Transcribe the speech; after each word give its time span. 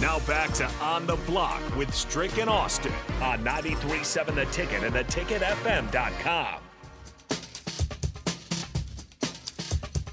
Now 0.00 0.18
back 0.20 0.50
to 0.54 0.66
On 0.80 1.06
the 1.06 1.16
Block 1.16 1.60
with 1.76 1.94
Strick 1.94 2.38
and 2.38 2.48
Austin 2.48 2.92
on 3.20 3.44
93.7 3.44 4.34
The 4.34 4.46
Ticket 4.46 4.82
and 4.82 4.94
theticketfm.com. 4.94 6.60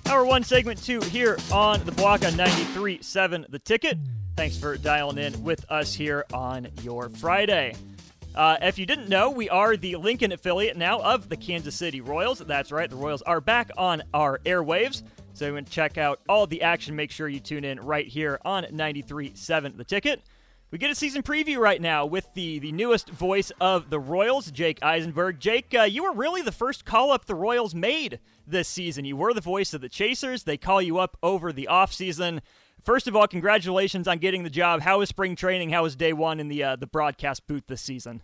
Hour 0.08 0.26
one, 0.26 0.44
segment 0.44 0.84
two 0.84 1.00
here 1.02 1.38
on 1.54 1.86
the 1.86 1.94
block 1.94 2.26
on 2.26 2.34
93.7 2.34 3.50
The 3.50 3.60
Ticket. 3.60 3.98
Thanks 4.36 4.58
for 4.58 4.76
dialing 4.76 5.20
in 5.20 5.42
with 5.42 5.66
us 5.70 5.94
here 5.94 6.26
on 6.34 6.68
your 6.82 7.08
Friday. 7.08 7.74
Uh, 8.36 8.58
if 8.62 8.78
you 8.78 8.86
didn't 8.86 9.08
know, 9.08 9.30
we 9.30 9.50
are 9.50 9.78
the 9.78 9.96
Lincoln 9.96 10.34
affiliate 10.34 10.76
now 10.76 11.00
of 11.00 11.30
the 11.30 11.38
Kansas 11.38 11.76
City 11.76 12.02
Royals. 12.02 12.40
That's 12.40 12.74
right, 12.74 12.90
the 12.90 12.98
Royals 12.98 13.22
are 13.22 13.40
back 13.40 13.72
on 13.78 14.04
our 14.14 14.40
airwaves. 14.40 15.04
So 15.38 15.46
you 15.46 15.54
want 15.54 15.68
to 15.68 15.72
check 15.72 16.00
out 16.00 16.20
all 16.28 16.48
the 16.48 16.64
action, 16.64 16.96
make 16.96 17.12
sure 17.12 17.28
you 17.28 17.40
tune 17.40 17.64
in 17.64 17.80
right 17.80 18.08
here 18.08 18.40
on 18.44 18.64
93.7 18.64 19.78
The 19.78 19.84
Ticket. 19.84 20.24
We 20.72 20.80
get 20.80 20.90
a 20.90 20.96
season 20.96 21.22
preview 21.22 21.60
right 21.60 21.80
now 21.80 22.08
with 22.08 22.28
the, 22.34 22.58
the 22.58 22.72
newest 22.72 23.10
voice 23.12 23.52
of 23.62 23.92
the 23.92 24.00
Royals, 24.00 24.50
Jake 24.50 24.82
Eisenberg. 24.82 25.40
Jake, 25.40 25.76
uh, 25.78 25.84
you 25.84 26.06
were 26.06 26.12
really 26.12 26.42
the 26.42 26.52
first 26.52 26.86
call 26.86 27.12
up 27.12 27.26
the 27.26 27.36
Royals 27.36 27.76
made 27.76 28.18
this 28.48 28.68
season. 28.68 29.06
You 29.06 29.16
were 29.16 29.32
the 29.32 29.40
voice 29.40 29.76
of 29.76 29.82
the 29.82 29.90
Chasers. 29.90 30.42
They 30.42 30.58
call 30.58 30.82
you 30.82 30.98
up 30.98 31.18
over 31.22 31.54
the 31.54 31.68
offseason. 31.70 32.42
First 32.84 33.08
of 33.08 33.16
all, 33.16 33.28
congratulations 33.28 34.08
on 34.08 34.18
getting 34.18 34.42
the 34.42 34.50
job. 34.50 34.82
How 34.82 34.98
was 34.98 35.10
spring 35.10 35.36
training? 35.36 35.70
How 35.70 35.84
was 35.84 35.96
day 35.96 36.14
one 36.14 36.40
in 36.40 36.48
the 36.48 36.64
uh, 36.64 36.76
the 36.78 36.88
broadcast 36.88 37.46
booth 37.46 37.68
this 37.68 37.82
season? 37.82 38.24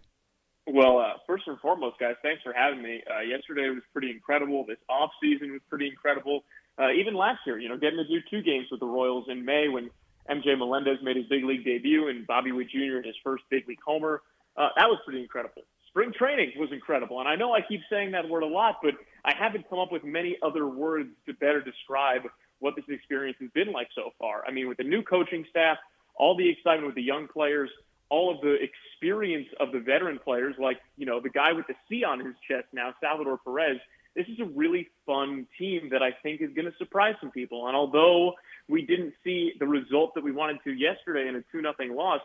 Well, 0.66 0.98
uh, 0.98 1.14
first 1.28 1.44
and 1.46 1.60
foremost, 1.60 2.00
guys, 2.00 2.16
thanks 2.24 2.42
for 2.42 2.54
having 2.54 2.82
me. 2.82 3.04
Uh, 3.08 3.20
yesterday 3.20 3.70
was 3.70 3.84
pretty 3.92 4.10
incredible. 4.10 4.66
This 4.66 4.78
off 4.90 5.12
season 5.22 5.52
was 5.52 5.62
pretty 5.70 5.88
incredible 5.88 6.44
uh, 6.80 6.92
even 6.92 7.14
last 7.14 7.40
year, 7.46 7.60
you 7.60 7.70
know, 7.70 7.78
getting 7.78 7.98
to 7.98 8.08
do 8.08 8.20
two 8.30 8.42
games 8.42 8.68
with 8.72 8.80
the 8.80 8.86
Royals 8.86 9.26
in 9.30 9.46
May 9.46 9.68
when 9.68 9.90
MJ 10.30 10.58
Melendez 10.58 10.98
made 11.04 11.18
his 11.18 11.26
big 11.28 11.44
league 11.44 11.64
debut 11.64 12.08
and 12.08 12.26
Bobby 12.26 12.52
Witt 12.52 12.70
Jr. 12.70 12.98
in 12.98 13.04
his 13.04 13.16
first 13.24 13.44
big 13.50 13.68
league 13.68 13.80
homer. 13.86 14.22
Uh, 14.58 14.70
that 14.76 14.88
was 14.88 15.00
pretty 15.06 15.22
incredible. 15.22 15.64
Spring 15.90 16.12
training 16.18 16.54
was 16.58 16.72
incredible. 16.72 17.20
And 17.20 17.30
I 17.30 17.36
know 17.36 17.54
I 17.54 17.62
keep 17.62 17.82
saying 17.90 18.12
that 18.12 18.28
word 18.28 18.44
a 18.44 18.48
lot, 18.48 18.78
but 18.82 18.96
I 19.24 19.34
haven't 19.36 19.70
come 19.70 19.80
up 19.80 19.92
with 19.92 20.04
many 20.04 20.38
other 20.42 20.68
words 20.68 21.10
to 21.28 21.34
better 21.34 21.62
describe 21.62 22.24
what 22.60 22.76
this 22.76 22.86
experience 22.90 23.38
has 23.40 23.52
been 23.52 23.72
like 23.72 23.90
so 23.94 24.12
far. 24.20 24.44
I 24.48 24.52
mean, 24.52 24.68
with 24.68 24.78
the 24.78 24.84
new 24.84 25.04
coaching 25.04 25.46
staff, 25.50 25.78
all 26.16 26.36
the 26.36 26.50
excitement 26.50 26.88
with 26.88 26.96
the 26.96 27.04
young 27.04 27.28
players, 27.28 27.70
all 28.10 28.34
of 28.34 28.42
the 28.42 28.58
experience 28.62 29.48
of 29.60 29.72
the 29.72 29.80
veteran 29.80 30.20
players, 30.24 30.56
like, 30.58 30.80
you 30.98 31.06
know, 31.06 31.20
the 31.20 31.30
guy 31.30 31.54
with 31.54 31.68
the 31.68 31.76
C 31.90 32.04
on 32.04 32.20
his 32.20 32.36
chest 32.48 32.66
now, 32.74 32.96
Salvador 33.00 33.38
Perez– 33.38 33.78
this 34.16 34.28
is 34.28 34.40
a 34.40 34.46
really 34.46 34.90
fun 35.06 35.48
team 35.58 35.90
that 35.92 36.04
I 36.04 36.12
think 36.24 36.42
is 36.42 36.50
going 36.54 36.70
to 36.70 36.78
surprise 36.78 37.16
some 37.20 37.32
people. 37.32 37.68
And 37.68 37.76
although 37.76 38.34
we 38.70 38.86
didn't 38.86 39.14
see 39.24 39.54
the 39.60 39.68
result 39.68 40.14
that 40.16 40.24
we 40.24 40.32
wanted 40.32 40.60
to 40.66 40.72
yesterday 40.72 41.28
in 41.28 41.36
a 41.36 41.44
2 41.52 41.62
nothing 41.62 41.96
loss, 41.96 42.22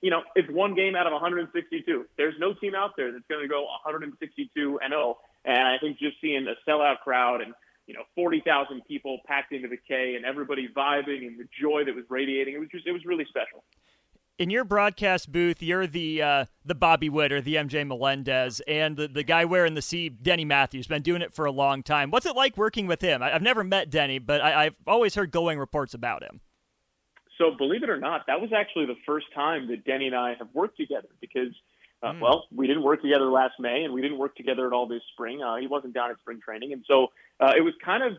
you 0.00 0.10
know, 0.10 0.22
it's 0.36 0.50
one 0.50 0.74
game 0.74 0.94
out 0.94 1.06
of 1.06 1.12
162. 1.12 2.06
There's 2.16 2.34
no 2.38 2.54
team 2.54 2.74
out 2.74 2.92
there 2.96 3.10
that's 3.10 3.26
going 3.28 3.42
to 3.42 3.48
go 3.48 3.64
162 3.84 4.78
and 4.82 4.92
0. 4.92 5.18
And 5.44 5.66
I 5.66 5.78
think 5.78 5.98
just 5.98 6.16
seeing 6.20 6.46
a 6.46 6.70
sellout 6.70 7.00
crowd 7.00 7.40
and 7.40 7.54
you 7.86 7.92
know, 7.92 8.04
40,000 8.14 8.82
people 8.88 9.18
packed 9.26 9.52
into 9.52 9.68
the 9.68 9.76
K 9.76 10.14
and 10.16 10.24
everybody 10.24 10.68
vibing 10.68 11.26
and 11.26 11.38
the 11.38 11.46
joy 11.60 11.84
that 11.84 11.94
was 11.94 12.04
radiating. 12.08 12.54
It 12.54 12.58
was 12.58 12.68
just, 12.70 12.86
it 12.86 12.92
was 12.92 13.04
really 13.04 13.26
special 13.28 13.62
in 14.38 14.50
your 14.50 14.64
broadcast 14.64 15.30
booth, 15.30 15.62
you're 15.62 15.86
the 15.86 16.22
uh, 16.22 16.44
the 16.64 16.74
Bobby 16.74 17.08
Witt 17.08 17.32
or 17.32 17.40
the 17.40 17.54
MJ 17.54 17.86
Melendez, 17.86 18.60
and 18.66 18.96
the, 18.96 19.08
the 19.08 19.22
guy 19.22 19.44
wearing 19.44 19.74
the 19.74 19.82
C, 19.82 20.08
Denny 20.08 20.44
Matthews, 20.44 20.86
been 20.86 21.02
doing 21.02 21.22
it 21.22 21.32
for 21.32 21.44
a 21.44 21.52
long 21.52 21.82
time. 21.82 22.10
What's 22.10 22.26
it 22.26 22.34
like 22.34 22.56
working 22.56 22.86
with 22.86 23.00
him? 23.00 23.22
I, 23.22 23.30
have 23.30 23.42
never 23.42 23.62
met 23.62 23.90
Denny, 23.90 24.18
but 24.18 24.40
I, 24.40 24.64
have 24.64 24.74
always 24.86 25.14
heard 25.14 25.30
glowing 25.30 25.58
reports 25.58 25.94
about 25.94 26.22
him. 26.22 26.40
So, 27.38 27.52
believe 27.56 27.82
it 27.82 27.90
or 27.90 27.98
not, 27.98 28.22
that 28.26 28.40
was 28.40 28.50
actually 28.52 28.86
the 28.86 28.96
first 29.06 29.26
time 29.34 29.68
that 29.68 29.84
Denny 29.84 30.06
and 30.06 30.16
I 30.16 30.34
have 30.38 30.48
worked 30.52 30.76
together 30.76 31.08
because, 31.20 31.54
uh, 32.02 32.12
mm. 32.12 32.20
well, 32.20 32.44
we 32.54 32.66
didn't 32.66 32.82
work 32.82 33.02
together 33.02 33.26
last 33.26 33.54
May, 33.58 33.84
and 33.84 33.92
we 33.92 34.02
didn't 34.02 34.18
work 34.18 34.36
together 34.36 34.66
at 34.66 34.72
all 34.72 34.86
this 34.86 35.02
spring. 35.12 35.42
Uh, 35.42 35.56
he 35.56 35.66
wasn't 35.66 35.94
down 35.94 36.10
at 36.10 36.18
spring 36.18 36.40
training, 36.44 36.72
and 36.72 36.84
so 36.86 37.08
uh, 37.40 37.52
it 37.56 37.60
was 37.60 37.74
kind 37.84 38.02
of 38.02 38.16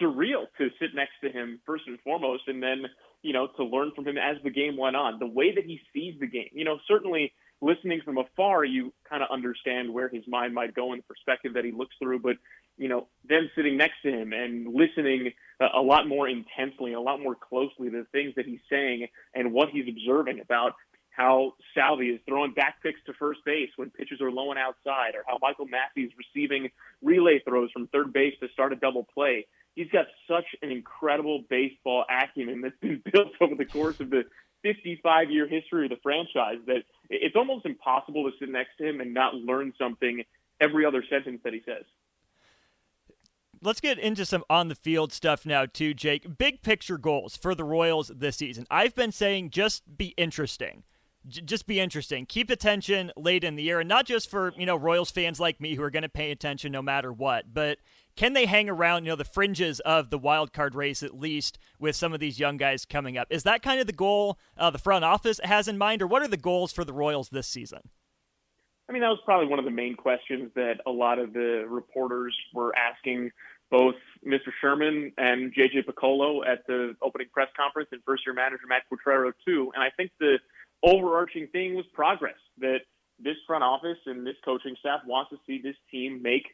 surreal 0.00 0.46
to 0.58 0.68
sit 0.80 0.94
next 0.94 1.12
to 1.22 1.30
him 1.30 1.60
first 1.66 1.84
and 1.86 1.98
foremost, 2.00 2.42
and 2.48 2.62
then 2.62 2.84
you 3.24 3.32
know, 3.32 3.48
to 3.56 3.64
learn 3.64 3.90
from 3.96 4.06
him 4.06 4.18
as 4.18 4.36
the 4.44 4.50
game 4.50 4.76
went 4.76 4.94
on. 4.94 5.18
The 5.18 5.26
way 5.26 5.54
that 5.54 5.64
he 5.64 5.80
sees 5.94 6.14
the 6.20 6.26
game, 6.26 6.50
you 6.52 6.62
know, 6.62 6.78
certainly 6.86 7.32
listening 7.62 8.02
from 8.04 8.18
afar, 8.18 8.64
you 8.66 8.92
kind 9.08 9.22
of 9.22 9.30
understand 9.32 9.92
where 9.92 10.10
his 10.10 10.22
mind 10.28 10.54
might 10.54 10.74
go 10.74 10.92
and 10.92 11.00
the 11.00 11.06
perspective 11.06 11.54
that 11.54 11.64
he 11.64 11.72
looks 11.72 11.96
through. 11.98 12.18
But, 12.18 12.36
you 12.76 12.88
know, 12.88 13.08
then 13.26 13.50
sitting 13.56 13.78
next 13.78 14.02
to 14.02 14.10
him 14.10 14.34
and 14.34 14.68
listening 14.74 15.32
uh, 15.58 15.68
a 15.74 15.80
lot 15.80 16.06
more 16.06 16.28
intensely, 16.28 16.92
a 16.92 17.00
lot 17.00 17.18
more 17.18 17.34
closely 17.34 17.88
to 17.88 18.02
the 18.02 18.06
things 18.12 18.34
that 18.36 18.44
he's 18.44 18.60
saying 18.70 19.08
and 19.34 19.54
what 19.54 19.70
he's 19.70 19.88
observing 19.88 20.40
about 20.40 20.74
how 21.08 21.54
Salvy 21.74 22.08
is 22.08 22.20
throwing 22.28 22.52
back 22.52 22.82
picks 22.82 23.00
to 23.06 23.14
first 23.14 23.40
base 23.46 23.70
when 23.76 23.88
pitches 23.88 24.20
are 24.20 24.30
low 24.30 24.50
and 24.50 24.58
outside, 24.58 25.14
or 25.14 25.22
how 25.26 25.38
Michael 25.40 25.66
Massey 25.66 26.02
is 26.02 26.12
receiving 26.18 26.68
relay 27.00 27.38
throws 27.38 27.70
from 27.72 27.86
third 27.86 28.12
base 28.12 28.34
to 28.40 28.48
start 28.52 28.72
a 28.72 28.76
double 28.76 29.06
play 29.14 29.46
he's 29.74 29.90
got 29.90 30.06
such 30.28 30.46
an 30.62 30.70
incredible 30.70 31.44
baseball 31.48 32.04
acumen 32.08 32.60
that's 32.60 32.78
been 32.80 33.02
built 33.12 33.32
over 33.40 33.54
the 33.54 33.64
course 33.64 34.00
of 34.00 34.10
the 34.10 34.24
55 34.62 35.30
year 35.30 35.46
history 35.46 35.86
of 35.86 35.90
the 35.90 35.98
franchise 36.02 36.58
that 36.66 36.84
it's 37.10 37.36
almost 37.36 37.66
impossible 37.66 38.30
to 38.30 38.36
sit 38.38 38.48
next 38.48 38.76
to 38.78 38.88
him 38.88 39.00
and 39.00 39.12
not 39.12 39.34
learn 39.34 39.72
something 39.78 40.22
every 40.60 40.86
other 40.86 41.04
sentence 41.08 41.40
that 41.44 41.52
he 41.52 41.60
says. 41.66 41.84
Let's 43.60 43.80
get 43.80 43.98
into 43.98 44.26
some 44.26 44.44
on 44.50 44.68
the 44.68 44.74
field 44.74 45.12
stuff 45.12 45.46
now, 45.46 45.64
too, 45.64 45.94
Jake. 45.94 46.36
Big 46.36 46.62
picture 46.62 46.98
goals 46.98 47.36
for 47.36 47.54
the 47.54 47.64
Royals 47.64 48.10
this 48.14 48.36
season. 48.36 48.66
I've 48.70 48.94
been 48.94 49.12
saying 49.12 49.50
just 49.50 49.96
be 49.96 50.08
interesting 50.16 50.82
just 51.26 51.66
be 51.66 51.80
interesting. 51.80 52.26
Keep 52.26 52.50
attention 52.50 53.10
late 53.16 53.44
in 53.44 53.56
the 53.56 53.62
year, 53.62 53.80
and 53.80 53.88
not 53.88 54.06
just 54.06 54.30
for 54.30 54.52
you 54.56 54.66
know 54.66 54.76
Royals 54.76 55.10
fans 55.10 55.40
like 55.40 55.60
me 55.60 55.74
who 55.74 55.82
are 55.82 55.90
going 55.90 56.02
to 56.02 56.08
pay 56.08 56.30
attention 56.30 56.72
no 56.72 56.82
matter 56.82 57.12
what, 57.12 57.52
but 57.52 57.78
can 58.16 58.32
they 58.32 58.46
hang 58.46 58.68
around, 58.68 59.04
you 59.04 59.10
know, 59.10 59.16
the 59.16 59.24
fringes 59.24 59.80
of 59.80 60.10
the 60.10 60.18
wild 60.18 60.52
card 60.52 60.74
race 60.74 61.02
at 61.02 61.18
least 61.18 61.58
with 61.78 61.96
some 61.96 62.12
of 62.12 62.20
these 62.20 62.38
young 62.38 62.56
guys 62.56 62.84
coming 62.84 63.18
up? 63.18 63.26
Is 63.30 63.42
that 63.42 63.62
kind 63.62 63.80
of 63.80 63.86
the 63.86 63.92
goal 63.92 64.38
uh, 64.56 64.70
the 64.70 64.78
front 64.78 65.04
office 65.04 65.40
has 65.42 65.68
in 65.68 65.78
mind, 65.78 66.02
or 66.02 66.06
what 66.06 66.22
are 66.22 66.28
the 66.28 66.36
goals 66.36 66.72
for 66.72 66.84
the 66.84 66.92
Royals 66.92 67.30
this 67.30 67.48
season? 67.48 67.90
I 68.88 68.92
mean, 68.92 69.02
that 69.02 69.08
was 69.08 69.20
probably 69.24 69.48
one 69.48 69.58
of 69.58 69.64
the 69.64 69.70
main 69.70 69.96
questions 69.96 70.50
that 70.54 70.80
a 70.86 70.90
lot 70.90 71.18
of 71.18 71.32
the 71.32 71.64
reporters 71.66 72.36
were 72.52 72.74
asking 72.76 73.30
both 73.70 73.94
Mr. 74.26 74.52
Sherman 74.60 75.10
and 75.16 75.54
JJ 75.54 75.86
Picollo 75.86 76.46
at 76.46 76.66
the 76.66 76.94
opening 77.00 77.28
press 77.32 77.48
conference 77.56 77.88
and 77.92 78.02
first 78.04 78.24
year 78.26 78.34
manager 78.34 78.64
Matt 78.68 78.82
Quatraro 78.92 79.32
too. 79.46 79.72
And 79.74 79.82
I 79.82 79.88
think 79.96 80.10
the 80.20 80.38
overarching 80.82 81.48
thing 81.48 81.74
was 81.74 81.86
progress 81.94 82.36
that 82.58 82.80
this 83.18 83.36
front 83.46 83.64
office 83.64 83.98
and 84.06 84.26
this 84.26 84.36
coaching 84.44 84.76
staff 84.78 85.00
wants 85.06 85.30
to 85.30 85.38
see 85.46 85.60
this 85.62 85.76
team 85.90 86.20
make 86.22 86.46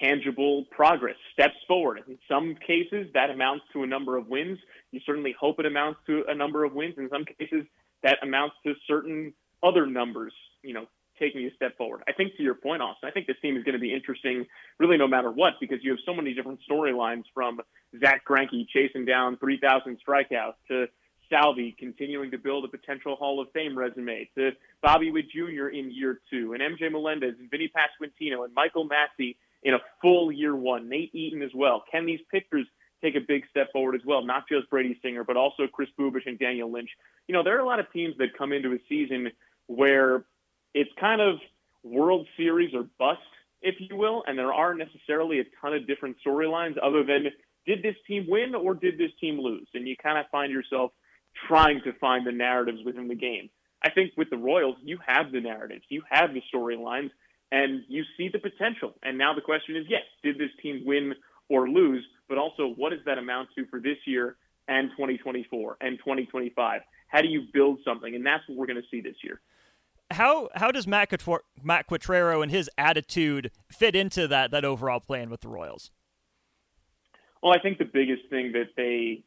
tangible 0.00 0.64
progress, 0.70 1.16
steps 1.32 1.56
forward. 1.66 2.02
In 2.08 2.18
some 2.28 2.56
cases, 2.66 3.08
that 3.14 3.30
amounts 3.30 3.64
to 3.72 3.82
a 3.82 3.86
number 3.86 4.16
of 4.16 4.28
wins. 4.28 4.58
You 4.90 5.00
certainly 5.06 5.34
hope 5.38 5.58
it 5.58 5.66
amounts 5.66 6.00
to 6.06 6.24
a 6.28 6.34
number 6.34 6.64
of 6.64 6.74
wins. 6.74 6.94
In 6.98 7.08
some 7.08 7.24
cases, 7.24 7.66
that 8.02 8.18
amounts 8.22 8.56
to 8.64 8.74
certain 8.86 9.32
other 9.62 9.86
numbers, 9.86 10.32
you 10.62 10.74
know, 10.74 10.86
taking 11.18 11.46
a 11.46 11.54
step 11.54 11.76
forward. 11.76 12.02
I 12.06 12.12
think 12.12 12.36
to 12.36 12.42
your 12.42 12.54
point, 12.54 12.82
Austin, 12.82 13.08
I 13.08 13.12
think 13.12 13.26
this 13.26 13.36
team 13.40 13.56
is 13.56 13.64
going 13.64 13.74
to 13.74 13.80
be 13.80 13.94
interesting 13.94 14.46
really 14.78 14.98
no 14.98 15.08
matter 15.08 15.30
what 15.30 15.54
because 15.60 15.78
you 15.82 15.90
have 15.90 16.00
so 16.04 16.14
many 16.14 16.34
different 16.34 16.60
storylines 16.70 17.24
from 17.32 17.60
Zack 18.00 18.26
Greinke 18.26 18.68
chasing 18.68 19.04
down 19.04 19.38
3,000 19.38 19.98
strikeouts 20.06 20.54
to 20.68 20.86
Salvy 21.30 21.74
continuing 21.76 22.30
to 22.30 22.38
build 22.38 22.64
a 22.64 22.68
potential 22.68 23.16
Hall 23.16 23.40
of 23.40 23.50
Fame 23.52 23.76
resume 23.76 24.28
to 24.36 24.52
Bobby 24.82 25.10
Witt 25.10 25.30
Jr. 25.30 25.68
in 25.68 25.90
year 25.90 26.20
two 26.30 26.52
and 26.52 26.62
MJ 26.62 26.90
Melendez 26.90 27.34
and 27.40 27.50
Vinny 27.50 27.68
Pasquantino 27.68 28.44
and 28.44 28.54
Michael 28.54 28.84
Massey 28.84 29.36
in 29.66 29.74
a 29.74 29.78
full 30.00 30.30
year 30.30 30.54
one. 30.54 30.88
Nate 30.88 31.12
Eaton 31.12 31.42
as 31.42 31.50
well. 31.52 31.82
Can 31.90 32.06
these 32.06 32.20
pitchers 32.30 32.66
take 33.02 33.16
a 33.16 33.20
big 33.20 33.42
step 33.50 33.72
forward 33.72 33.96
as 33.96 34.00
well? 34.06 34.24
Not 34.24 34.44
just 34.48 34.70
Brady 34.70 34.98
Singer, 35.02 35.24
but 35.24 35.36
also 35.36 35.66
Chris 35.66 35.88
Bubic 35.98 36.22
and 36.24 36.38
Daniel 36.38 36.70
Lynch. 36.70 36.88
You 37.26 37.34
know, 37.34 37.42
there 37.42 37.56
are 37.56 37.60
a 37.60 37.66
lot 37.66 37.80
of 37.80 37.92
teams 37.92 38.14
that 38.18 38.38
come 38.38 38.52
into 38.52 38.72
a 38.72 38.78
season 38.88 39.32
where 39.66 40.24
it's 40.72 40.90
kind 41.00 41.20
of 41.20 41.40
World 41.82 42.28
Series 42.36 42.74
or 42.74 42.86
bust, 42.96 43.18
if 43.60 43.74
you 43.80 43.96
will, 43.96 44.22
and 44.28 44.38
there 44.38 44.54
aren't 44.54 44.78
necessarily 44.78 45.40
a 45.40 45.44
ton 45.60 45.74
of 45.74 45.86
different 45.88 46.16
storylines 46.24 46.76
other 46.80 47.02
than 47.02 47.26
did 47.66 47.82
this 47.82 47.96
team 48.06 48.26
win 48.28 48.54
or 48.54 48.74
did 48.74 48.96
this 48.98 49.10
team 49.20 49.40
lose? 49.40 49.66
And 49.74 49.88
you 49.88 49.96
kind 50.00 50.16
of 50.16 50.26
find 50.30 50.52
yourself 50.52 50.92
trying 51.48 51.80
to 51.82 51.92
find 51.94 52.24
the 52.24 52.30
narratives 52.30 52.78
within 52.84 53.08
the 53.08 53.16
game. 53.16 53.50
I 53.82 53.90
think 53.90 54.12
with 54.16 54.30
the 54.30 54.36
Royals, 54.36 54.76
you 54.84 54.98
have 55.04 55.32
the 55.32 55.40
narratives, 55.40 55.82
you 55.88 56.02
have 56.08 56.30
the 56.32 56.42
storylines, 56.54 57.10
and 57.52 57.82
you 57.88 58.04
see 58.16 58.28
the 58.32 58.38
potential. 58.38 58.94
And 59.02 59.18
now 59.18 59.34
the 59.34 59.40
question 59.40 59.76
is, 59.76 59.84
yes, 59.88 60.02
did 60.22 60.38
this 60.38 60.50
team 60.62 60.82
win 60.84 61.14
or 61.48 61.68
lose? 61.68 62.04
But 62.28 62.38
also, 62.38 62.68
what 62.76 62.90
does 62.90 63.00
that 63.06 63.18
amount 63.18 63.50
to 63.56 63.66
for 63.66 63.80
this 63.80 63.98
year 64.06 64.36
and 64.68 64.90
2024 64.90 65.76
and 65.80 65.98
2025? 65.98 66.80
How 67.08 67.20
do 67.22 67.28
you 67.28 67.42
build 67.52 67.78
something? 67.84 68.14
And 68.14 68.26
that's 68.26 68.42
what 68.48 68.58
we're 68.58 68.66
going 68.66 68.82
to 68.82 68.88
see 68.90 69.00
this 69.00 69.16
year. 69.22 69.40
How 70.12 70.48
how 70.54 70.70
does 70.70 70.86
Matt, 70.86 71.08
Quattro, 71.08 71.40
Matt 71.62 71.88
Quatraro 71.88 72.40
and 72.40 72.50
his 72.50 72.70
attitude 72.78 73.50
fit 73.68 73.96
into 73.96 74.28
that 74.28 74.52
that 74.52 74.64
overall 74.64 75.00
plan 75.00 75.30
with 75.30 75.40
the 75.40 75.48
Royals? 75.48 75.90
Well, 77.42 77.52
I 77.52 77.60
think 77.60 77.78
the 77.78 77.84
biggest 77.84 78.22
thing 78.30 78.52
that 78.52 78.70
they 78.76 79.24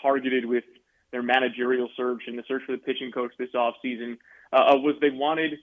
targeted 0.00 0.46
with 0.46 0.64
their 1.10 1.22
managerial 1.22 1.88
search 1.96 2.22
and 2.26 2.38
the 2.38 2.42
search 2.48 2.62
for 2.66 2.72
the 2.72 2.78
pitching 2.78 3.12
coach 3.12 3.32
this 3.38 3.50
offseason 3.54 4.16
uh, 4.52 4.76
was 4.76 4.96
they 5.00 5.10
wanted, 5.10 5.58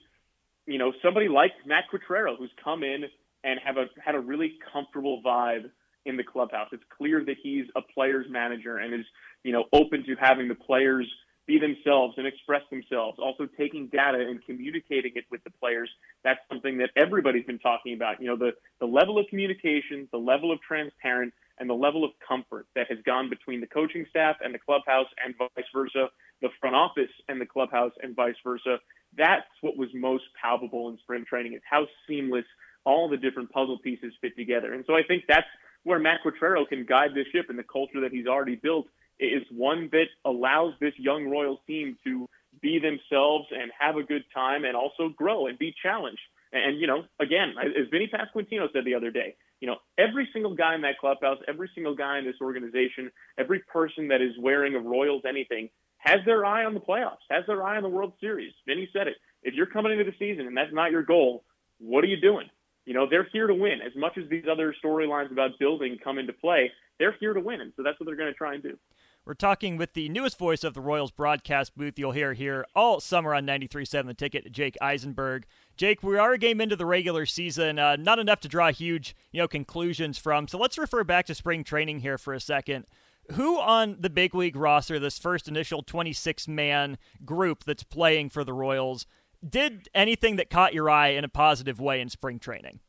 you 0.66 0.78
know, 0.78 0.92
somebody 1.02 1.28
like 1.28 1.52
Matt 1.66 1.84
Quatraro 1.92 2.36
who's 2.38 2.50
come 2.62 2.82
in 2.82 3.04
and 3.44 3.58
have 3.64 3.76
a 3.76 3.86
had 4.04 4.14
a 4.14 4.20
really 4.20 4.58
comfortable 4.72 5.22
vibe 5.24 5.70
in 6.06 6.16
the 6.16 6.24
clubhouse. 6.24 6.68
It's 6.72 6.84
clear 6.96 7.24
that 7.24 7.36
he's 7.42 7.66
a 7.76 7.82
player's 7.82 8.26
manager 8.30 8.78
and 8.78 8.94
is, 8.94 9.06
you 9.42 9.52
know, 9.52 9.64
open 9.72 10.04
to 10.04 10.14
having 10.16 10.48
the 10.48 10.54
players 10.54 11.06
be 11.46 11.58
themselves 11.58 12.14
and 12.16 12.26
express 12.26 12.62
themselves. 12.70 13.18
Also 13.18 13.48
taking 13.58 13.88
data 13.88 14.18
and 14.18 14.44
communicating 14.44 15.12
it 15.16 15.24
with 15.30 15.42
the 15.44 15.50
players. 15.50 15.90
That's 16.22 16.38
something 16.48 16.78
that 16.78 16.90
everybody's 16.96 17.44
been 17.44 17.58
talking 17.58 17.94
about. 17.94 18.20
You 18.20 18.28
know, 18.28 18.36
the, 18.36 18.52
the 18.78 18.86
level 18.86 19.18
of 19.18 19.26
communication, 19.28 20.08
the 20.12 20.18
level 20.18 20.52
of 20.52 20.60
transparent, 20.60 21.32
and 21.58 21.68
the 21.68 21.74
level 21.74 22.04
of 22.04 22.12
comfort 22.26 22.66
that 22.74 22.86
has 22.88 22.98
gone 23.04 23.28
between 23.28 23.60
the 23.60 23.66
coaching 23.66 24.06
staff 24.08 24.36
and 24.42 24.54
the 24.54 24.58
clubhouse 24.58 25.08
and 25.22 25.34
vice 25.36 25.66
versa, 25.74 26.08
the 26.40 26.48
front 26.60 26.74
office 26.74 27.10
and 27.28 27.40
the 27.40 27.46
clubhouse 27.46 27.92
and 28.02 28.16
vice 28.16 28.36
versa. 28.42 28.78
That's 29.16 29.46
what 29.60 29.76
was 29.76 29.88
most 29.94 30.24
palpable 30.40 30.88
in 30.88 30.98
spring 30.98 31.24
training 31.28 31.54
is 31.54 31.62
how 31.68 31.86
seamless 32.06 32.44
all 32.84 33.08
the 33.08 33.16
different 33.16 33.50
puzzle 33.50 33.78
pieces 33.78 34.12
fit 34.20 34.36
together. 34.36 34.72
And 34.72 34.84
so 34.86 34.94
I 34.94 35.02
think 35.02 35.24
that's 35.28 35.46
where 35.84 35.98
Matt 35.98 36.20
Quatraro 36.24 36.68
can 36.68 36.84
guide 36.84 37.10
this 37.14 37.26
ship 37.32 37.46
and 37.48 37.58
the 37.58 37.64
culture 37.64 38.00
that 38.00 38.12
he's 38.12 38.26
already 38.26 38.56
built 38.56 38.86
is 39.18 39.42
one 39.50 39.88
that 39.92 40.06
allows 40.24 40.74
this 40.80 40.94
young 40.96 41.28
Royals 41.28 41.58
team 41.66 41.96
to 42.04 42.26
be 42.62 42.78
themselves 42.78 43.46
and 43.50 43.70
have 43.78 43.96
a 43.96 44.02
good 44.02 44.24
time 44.34 44.64
and 44.64 44.76
also 44.76 45.08
grow 45.08 45.46
and 45.46 45.58
be 45.58 45.74
challenged. 45.82 46.20
And, 46.52 46.80
you 46.80 46.86
know, 46.86 47.04
again, 47.20 47.54
as 47.60 47.88
Vinny 47.90 48.10
Pasquantino 48.12 48.72
said 48.72 48.84
the 48.84 48.94
other 48.94 49.10
day, 49.10 49.36
you 49.60 49.68
know, 49.68 49.76
every 49.98 50.28
single 50.32 50.54
guy 50.54 50.74
in 50.74 50.80
that 50.82 50.98
clubhouse, 50.98 51.38
every 51.46 51.70
single 51.74 51.94
guy 51.94 52.18
in 52.18 52.24
this 52.24 52.36
organization, 52.40 53.10
every 53.38 53.60
person 53.60 54.08
that 54.08 54.20
is 54.20 54.32
wearing 54.38 54.74
a 54.74 54.80
Royals 54.80 55.22
anything 55.28 55.68
has 56.00 56.20
their 56.24 56.44
eye 56.44 56.64
on 56.64 56.74
the 56.74 56.80
playoffs, 56.80 57.18
has 57.30 57.44
their 57.46 57.62
eye 57.62 57.76
on 57.76 57.82
the 57.82 57.88
World 57.88 58.14
Series. 58.20 58.52
Vinny 58.66 58.88
said 58.92 59.06
it. 59.06 59.16
If 59.42 59.54
you're 59.54 59.66
coming 59.66 59.92
into 59.92 60.04
the 60.04 60.16
season 60.18 60.46
and 60.46 60.56
that's 60.56 60.72
not 60.72 60.90
your 60.90 61.02
goal, 61.02 61.44
what 61.78 62.04
are 62.04 62.08
you 62.08 62.20
doing? 62.20 62.48
You 62.86 62.94
know, 62.94 63.06
they're 63.08 63.28
here 63.32 63.46
to 63.46 63.54
win. 63.54 63.80
As 63.84 63.92
much 63.94 64.18
as 64.18 64.28
these 64.28 64.44
other 64.50 64.74
storylines 64.82 65.30
about 65.30 65.58
building 65.58 65.98
come 66.02 66.18
into 66.18 66.32
play, 66.32 66.72
they're 66.98 67.16
here 67.20 67.34
to 67.34 67.40
win. 67.40 67.60
And 67.60 67.72
so 67.76 67.82
that's 67.82 68.00
what 68.00 68.06
they're 68.06 68.16
going 68.16 68.32
to 68.32 68.36
try 68.36 68.54
and 68.54 68.62
do. 68.62 68.76
We're 69.26 69.34
talking 69.34 69.76
with 69.76 69.92
the 69.92 70.08
newest 70.08 70.38
voice 70.38 70.64
of 70.64 70.72
the 70.72 70.80
Royals 70.80 71.10
broadcast 71.10 71.76
booth 71.76 71.98
you'll 71.98 72.12
hear 72.12 72.32
here 72.32 72.64
all 72.74 73.00
summer 73.00 73.34
on 73.34 73.46
93.7 73.46 74.06
The 74.06 74.14
Ticket, 74.14 74.50
Jake 74.50 74.78
Eisenberg. 74.80 75.44
Jake, 75.76 76.02
we 76.02 76.16
are 76.16 76.32
a 76.32 76.38
game 76.38 76.60
into 76.60 76.74
the 76.74 76.86
regular 76.86 77.26
season, 77.26 77.78
uh, 77.78 77.96
not 77.96 78.18
enough 78.18 78.40
to 78.40 78.48
draw 78.48 78.72
huge 78.72 79.14
you 79.30 79.40
know, 79.40 79.46
conclusions 79.46 80.16
from. 80.16 80.48
So 80.48 80.56
let's 80.58 80.78
refer 80.78 81.04
back 81.04 81.26
to 81.26 81.34
spring 81.34 81.64
training 81.64 82.00
here 82.00 82.16
for 82.16 82.32
a 82.32 82.40
second. 82.40 82.86
Who 83.32 83.58
on 83.58 83.96
the 84.00 84.10
big 84.10 84.34
league 84.34 84.56
roster, 84.56 84.98
this 84.98 85.18
first 85.18 85.48
initial 85.48 85.82
26 85.82 86.48
man 86.48 86.98
group 87.24 87.64
that's 87.64 87.82
playing 87.82 88.30
for 88.30 88.44
the 88.44 88.52
Royals, 88.52 89.06
did 89.46 89.88
anything 89.94 90.36
that 90.36 90.50
caught 90.50 90.74
your 90.74 90.90
eye 90.90 91.08
in 91.08 91.24
a 91.24 91.28
positive 91.28 91.80
way 91.80 92.00
in 92.00 92.08
spring 92.08 92.38
training? 92.38 92.80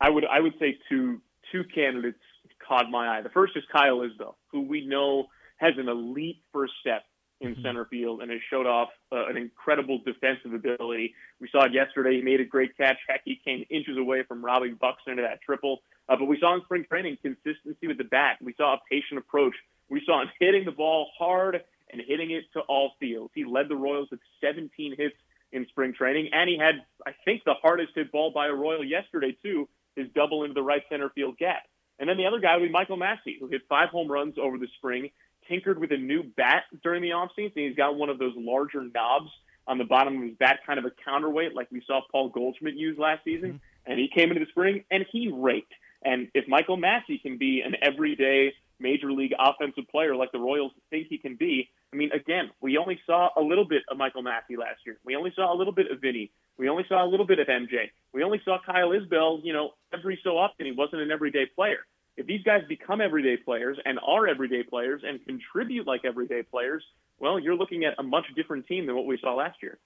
I 0.00 0.08
would 0.10 0.24
I 0.24 0.40
would 0.40 0.54
say 0.58 0.78
two 0.88 1.20
two 1.52 1.64
candidates 1.74 2.18
caught 2.66 2.90
my 2.90 3.18
eye. 3.18 3.22
The 3.22 3.30
first 3.30 3.52
is 3.56 3.64
Kyle 3.72 3.98
Isbel, 3.98 4.36
who 4.52 4.62
we 4.62 4.86
know 4.86 5.26
has 5.56 5.72
an 5.76 5.88
elite 5.88 6.42
first 6.52 6.72
step 6.80 7.02
in 7.40 7.52
mm-hmm. 7.52 7.62
center 7.62 7.84
field 7.86 8.22
and 8.22 8.30
has 8.30 8.40
showed 8.50 8.66
off 8.66 8.90
uh, 9.12 9.26
an 9.26 9.36
incredible 9.36 10.00
defensive 10.04 10.52
ability. 10.52 11.14
We 11.40 11.48
saw 11.50 11.64
it 11.64 11.72
yesterday. 11.72 12.16
He 12.16 12.22
made 12.22 12.40
a 12.40 12.44
great 12.44 12.76
catch. 12.76 12.98
Heck, 13.08 13.22
he 13.24 13.40
came 13.44 13.64
inches 13.70 13.96
away 13.96 14.22
from 14.24 14.44
robbing 14.44 14.74
Buxton 14.74 15.12
into 15.12 15.22
that 15.22 15.40
triple. 15.42 15.82
Uh, 16.08 16.16
but 16.16 16.26
we 16.26 16.38
saw 16.38 16.54
in 16.54 16.62
spring 16.62 16.84
training 16.88 17.18
consistency 17.22 17.86
with 17.86 17.98
the 17.98 18.04
bat. 18.04 18.36
We 18.42 18.54
saw 18.56 18.74
a 18.74 18.80
patient 18.90 19.18
approach. 19.18 19.54
We 19.88 20.02
saw 20.04 20.22
him 20.22 20.28
hitting 20.38 20.64
the 20.64 20.72
ball 20.72 21.08
hard 21.18 21.62
and 21.90 22.02
hitting 22.06 22.30
it 22.30 22.44
to 22.52 22.60
all 22.60 22.92
fields. 23.00 23.32
He 23.34 23.44
led 23.44 23.68
the 23.68 23.76
Royals 23.76 24.08
with 24.10 24.20
17 24.40 24.94
hits 24.96 25.16
in 25.52 25.66
spring 25.68 25.92
training, 25.92 26.30
and 26.32 26.48
he 26.48 26.56
had, 26.56 26.76
I 27.04 27.12
think, 27.24 27.42
the 27.44 27.54
hardest 27.60 27.92
hit 27.94 28.12
ball 28.12 28.30
by 28.30 28.46
a 28.46 28.52
Royal 28.52 28.84
yesterday 28.84 29.36
too. 29.42 29.68
His 29.96 30.06
double 30.14 30.44
into 30.44 30.54
the 30.54 30.62
right 30.62 30.82
center 30.88 31.10
field 31.10 31.36
gap. 31.36 31.64
And 31.98 32.08
then 32.08 32.16
the 32.16 32.26
other 32.26 32.38
guy 32.38 32.56
would 32.56 32.62
be 32.62 32.70
Michael 32.70 32.96
Massey, 32.96 33.36
who 33.38 33.48
hit 33.48 33.62
five 33.68 33.88
home 33.90 34.10
runs 34.10 34.36
over 34.40 34.56
the 34.56 34.68
spring, 34.78 35.10
tinkered 35.50 35.78
with 35.78 35.92
a 35.92 35.96
new 35.96 36.22
bat 36.22 36.62
during 36.82 37.02
the 37.02 37.10
offseason. 37.10 37.52
He's 37.56 37.76
got 37.76 37.96
one 37.96 38.08
of 38.08 38.18
those 38.18 38.34
larger 38.36 38.82
knobs 38.82 39.30
on 39.66 39.78
the 39.78 39.84
bottom 39.84 40.16
of 40.16 40.22
his 40.22 40.36
bat, 40.38 40.60
kind 40.66 40.78
of 40.78 40.84
a 40.84 40.90
counterweight 41.04 41.54
like 41.54 41.68
we 41.70 41.82
saw 41.86 42.00
Paul 42.10 42.30
Goldschmidt 42.30 42.74
use 42.74 42.98
last 42.98 43.24
season. 43.24 43.50
Mm-hmm. 43.50 43.90
And 43.90 43.98
he 43.98 44.08
came 44.14 44.30
into 44.30 44.44
the 44.44 44.50
spring 44.50 44.84
and 44.90 45.04
he 45.12 45.30
raked. 45.32 45.72
And 46.04 46.28
if 46.34 46.48
Michael 46.48 46.76
Massey 46.76 47.18
can 47.18 47.36
be 47.36 47.62
an 47.64 47.74
everyday 47.82 48.52
major 48.78 49.12
league 49.12 49.32
offensive 49.38 49.84
player 49.90 50.16
like 50.16 50.32
the 50.32 50.38
Royals 50.38 50.72
think 50.88 51.08
he 51.08 51.18
can 51.18 51.36
be, 51.36 51.68
I 51.92 51.96
mean, 51.96 52.10
again, 52.12 52.50
we 52.60 52.78
only 52.78 52.98
saw 53.06 53.28
a 53.36 53.42
little 53.42 53.66
bit 53.66 53.82
of 53.90 53.98
Michael 53.98 54.22
Massey 54.22 54.56
last 54.56 54.80
year. 54.86 54.98
We 55.04 55.16
only 55.16 55.32
saw 55.34 55.52
a 55.52 55.56
little 55.56 55.72
bit 55.72 55.90
of 55.90 56.00
Vinny. 56.00 56.30
We 56.56 56.68
only 56.68 56.84
saw 56.88 57.04
a 57.04 57.08
little 57.08 57.26
bit 57.26 57.38
of 57.38 57.48
MJ. 57.48 57.90
We 58.12 58.22
only 58.22 58.40
saw 58.44 58.58
Kyle 58.64 58.90
Isbel, 58.90 59.40
you 59.42 59.52
know, 59.52 59.72
every 59.92 60.18
so 60.22 60.38
often. 60.38 60.66
He 60.66 60.72
wasn't 60.72 61.02
an 61.02 61.10
everyday 61.10 61.46
player. 61.46 61.80
If 62.20 62.26
these 62.26 62.42
guys 62.42 62.60
become 62.68 63.00
everyday 63.00 63.38
players 63.38 63.78
and 63.86 63.98
are 64.06 64.28
everyday 64.28 64.62
players 64.62 65.00
and 65.06 65.24
contribute 65.24 65.86
like 65.86 66.04
everyday 66.04 66.42
players, 66.42 66.84
well, 67.18 67.38
you're 67.38 67.56
looking 67.56 67.84
at 67.84 67.94
a 67.98 68.02
much 68.02 68.26
different 68.36 68.66
team 68.66 68.84
than 68.84 68.94
what 68.94 69.06
we 69.06 69.18
saw 69.22 69.34
last 69.34 69.62
year 69.62 69.78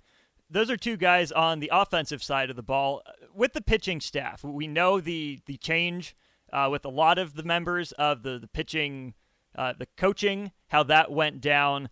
those 0.50 0.70
are 0.70 0.76
two 0.76 0.96
guys 0.96 1.32
on 1.32 1.60
the 1.60 1.70
offensive 1.72 2.22
side 2.22 2.50
of 2.50 2.56
the 2.56 2.62
ball. 2.62 3.02
With 3.34 3.54
the 3.54 3.62
pitching 3.62 4.00
staff, 4.00 4.44
we 4.44 4.66
know 4.66 5.00
the 5.00 5.40
the 5.46 5.56
change 5.56 6.14
uh, 6.52 6.68
with 6.70 6.84
a 6.84 6.90
lot 6.90 7.18
of 7.18 7.34
the 7.34 7.42
members 7.42 7.92
of 7.92 8.22
the 8.22 8.38
the 8.38 8.46
pitching, 8.46 9.14
uh, 9.56 9.72
the 9.78 9.88
coaching, 9.96 10.52
how 10.68 10.82
that 10.84 11.10
went 11.10 11.40
down. 11.40 11.88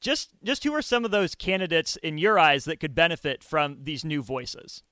Just 0.00 0.30
just 0.42 0.64
who 0.64 0.72
are 0.74 0.82
some 0.82 1.04
of 1.04 1.10
those 1.10 1.34
candidates 1.34 1.96
in 1.96 2.18
your 2.18 2.38
eyes 2.38 2.64
that 2.66 2.80
could 2.80 2.94
benefit 2.94 3.42
from 3.42 3.78
these 3.82 4.04
new 4.04 4.22
voices? 4.22 4.82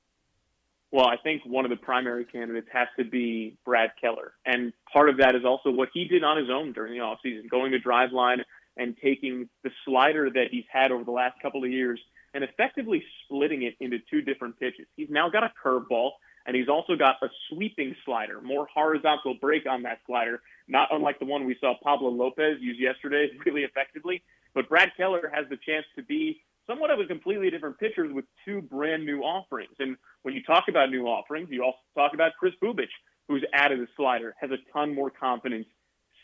Well, 0.94 1.08
I 1.08 1.16
think 1.16 1.42
one 1.44 1.64
of 1.64 1.72
the 1.72 1.76
primary 1.76 2.24
candidates 2.24 2.68
has 2.72 2.86
to 2.98 3.04
be 3.04 3.56
Brad 3.64 3.90
Keller. 4.00 4.34
And 4.46 4.72
part 4.92 5.08
of 5.08 5.16
that 5.16 5.34
is 5.34 5.44
also 5.44 5.72
what 5.72 5.88
he 5.92 6.04
did 6.04 6.22
on 6.22 6.36
his 6.36 6.48
own 6.48 6.72
during 6.72 6.92
the 6.92 7.00
offseason, 7.00 7.50
going 7.50 7.72
to 7.72 7.80
Driveline 7.80 8.44
and 8.76 8.96
taking 9.02 9.48
the 9.64 9.72
slider 9.84 10.30
that 10.30 10.52
he's 10.52 10.66
had 10.72 10.92
over 10.92 11.02
the 11.02 11.10
last 11.10 11.34
couple 11.42 11.64
of 11.64 11.70
years 11.72 11.98
and 12.32 12.44
effectively 12.44 13.02
splitting 13.24 13.64
it 13.64 13.74
into 13.80 13.98
two 14.08 14.22
different 14.22 14.56
pitches. 14.60 14.86
He's 14.94 15.10
now 15.10 15.28
got 15.28 15.42
a 15.42 15.50
curveball 15.64 16.12
and 16.46 16.54
he's 16.54 16.68
also 16.68 16.94
got 16.94 17.16
a 17.24 17.28
sweeping 17.48 17.96
slider, 18.04 18.40
more 18.40 18.68
horizontal 18.72 19.34
break 19.34 19.66
on 19.68 19.82
that 19.82 19.98
slider, 20.06 20.42
not 20.68 20.90
unlike 20.92 21.18
the 21.18 21.24
one 21.24 21.44
we 21.44 21.56
saw 21.60 21.74
Pablo 21.82 22.10
Lopez 22.10 22.58
use 22.60 22.76
yesterday 22.78 23.30
really 23.44 23.62
effectively. 23.62 24.22
But 24.54 24.68
Brad 24.68 24.92
Keller 24.96 25.28
has 25.34 25.46
the 25.50 25.56
chance 25.56 25.86
to 25.96 26.04
be 26.04 26.40
somewhat 26.66 26.90
of 26.90 27.00
a 27.00 27.06
completely 27.06 27.50
different 27.50 27.78
pitcher 27.78 28.12
with 28.12 28.24
two 28.44 28.62
brand 28.62 29.04
new 29.04 29.20
offerings. 29.20 29.74
And 29.78 29.96
when 30.22 30.34
you 30.34 30.42
talk 30.42 30.64
about 30.68 30.90
new 30.90 31.06
offerings, 31.06 31.48
you 31.50 31.62
also 31.62 31.78
talk 31.96 32.14
about 32.14 32.32
Chris 32.38 32.54
Bubic, 32.62 32.88
who's 33.28 33.44
added 33.52 33.80
a 33.80 33.86
slider, 33.96 34.34
has 34.40 34.50
a 34.50 34.58
ton 34.72 34.94
more 34.94 35.10
confidence, 35.10 35.66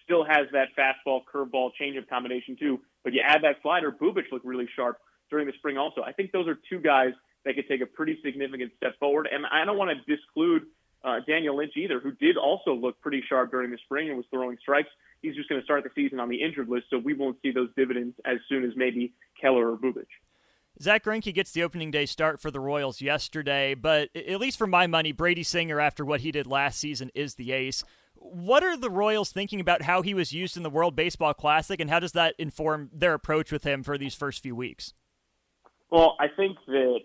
still 0.05 0.25
has 0.25 0.47
that 0.53 0.69
fastball, 0.79 1.21
curveball, 1.33 1.71
changeup 1.81 2.09
combination 2.09 2.57
too. 2.57 2.81
But 3.05 3.13
you 3.13 3.23
add 3.25 3.43
that 3.43 3.57
slider, 3.63 3.93
Bubic 3.93 4.33
looked 4.33 4.45
really 4.45 4.69
sharp 4.75 4.99
during 5.31 5.47
the 5.47 5.53
spring 5.59 5.79
also. 5.79 6.03
I 6.03 6.13
think 6.13 6.33
those 6.33 6.49
are 6.49 6.59
two 6.69 6.81
guys 6.81 7.13
that 7.45 7.55
could 7.55 7.69
take 7.69 7.81
a 7.81 7.87
pretty 7.87 8.19
significant 8.25 8.73
step 8.77 8.99
forward. 8.99 9.29
And 9.31 9.47
I 9.47 9.65
don't 9.65 9.79
want 9.79 9.91
to 9.91 10.17
disclude 10.17 10.65
uh, 11.03 11.21
Daniel 11.27 11.57
Lynch 11.57 11.73
either, 11.77 12.01
who 12.01 12.13
did 12.13 12.37
also 12.37 12.75
look 12.75 13.01
pretty 13.01 13.23
sharp 13.27 13.51
during 13.51 13.71
the 13.71 13.79
spring 13.85 14.09
and 14.09 14.17
was 14.17 14.27
throwing 14.31 14.59
strikes. 14.61 14.91
He's 15.23 15.35
just 15.35 15.49
going 15.49 15.61
to 15.61 15.65
start 15.65 15.85
the 15.85 15.91
season 15.95 16.21
on 16.21 16.29
the 16.29 16.43
injured 16.43 16.69
list, 16.69 16.87
so 16.91 16.99
we 16.99 17.15
won't 17.15 17.39
see 17.43 17.53
those 17.53 17.69
dividends 17.77 18.17
as 18.25 18.39
soon 18.49 18.65
as 18.65 18.73
maybe 18.77 19.15
Keller 19.41 19.73
or 19.73 19.77
Bubic. 19.77 20.07
Zack 20.83 21.05
Greinke 21.05 21.35
gets 21.35 21.53
the 21.53 21.63
opening 21.63 21.91
day 21.91 22.07
start 22.07 22.41
for 22.41 22.51
the 22.51 22.61
Royals 22.61 23.03
yesterday, 23.03 23.75
but 23.75 24.09
at 24.17 24.41
least 24.41 24.57
for 24.57 24.67
my 24.67 24.87
money, 24.87 25.13
Brady 25.13 25.43
Singer, 25.43 25.79
after 25.79 26.07
what 26.07 26.21
he 26.21 26.33
did 26.33 26.47
last 26.47 26.79
season, 26.79 27.11
is 27.15 27.35
the 27.35 27.53
ace. 27.53 27.85
What 28.15 28.63
are 28.63 28.79
the 28.79 28.89
Royals 28.89 29.31
thinking 29.31 29.61
about 29.61 29.83
how 29.83 30.01
he 30.01 30.15
was 30.15 30.33
used 30.33 30.57
in 30.57 30.63
the 30.63 30.71
World 30.71 30.97
Baseball 30.97 31.35
Classic, 31.35 31.79
and 31.81 31.91
how 31.91 32.01
does 32.01 32.13
that 32.13 32.35
inform 32.39 32.89
their 32.95 33.13
approach 33.13 33.53
with 33.53 33.65
him 33.65 33.83
for 33.83 33.99
these 33.99 34.15
first 34.15 34.43
few 34.43 34.57
weeks? 34.57 34.95
Well, 35.91 36.17
I 36.19 36.29
think 36.29 36.57
that 36.67 37.01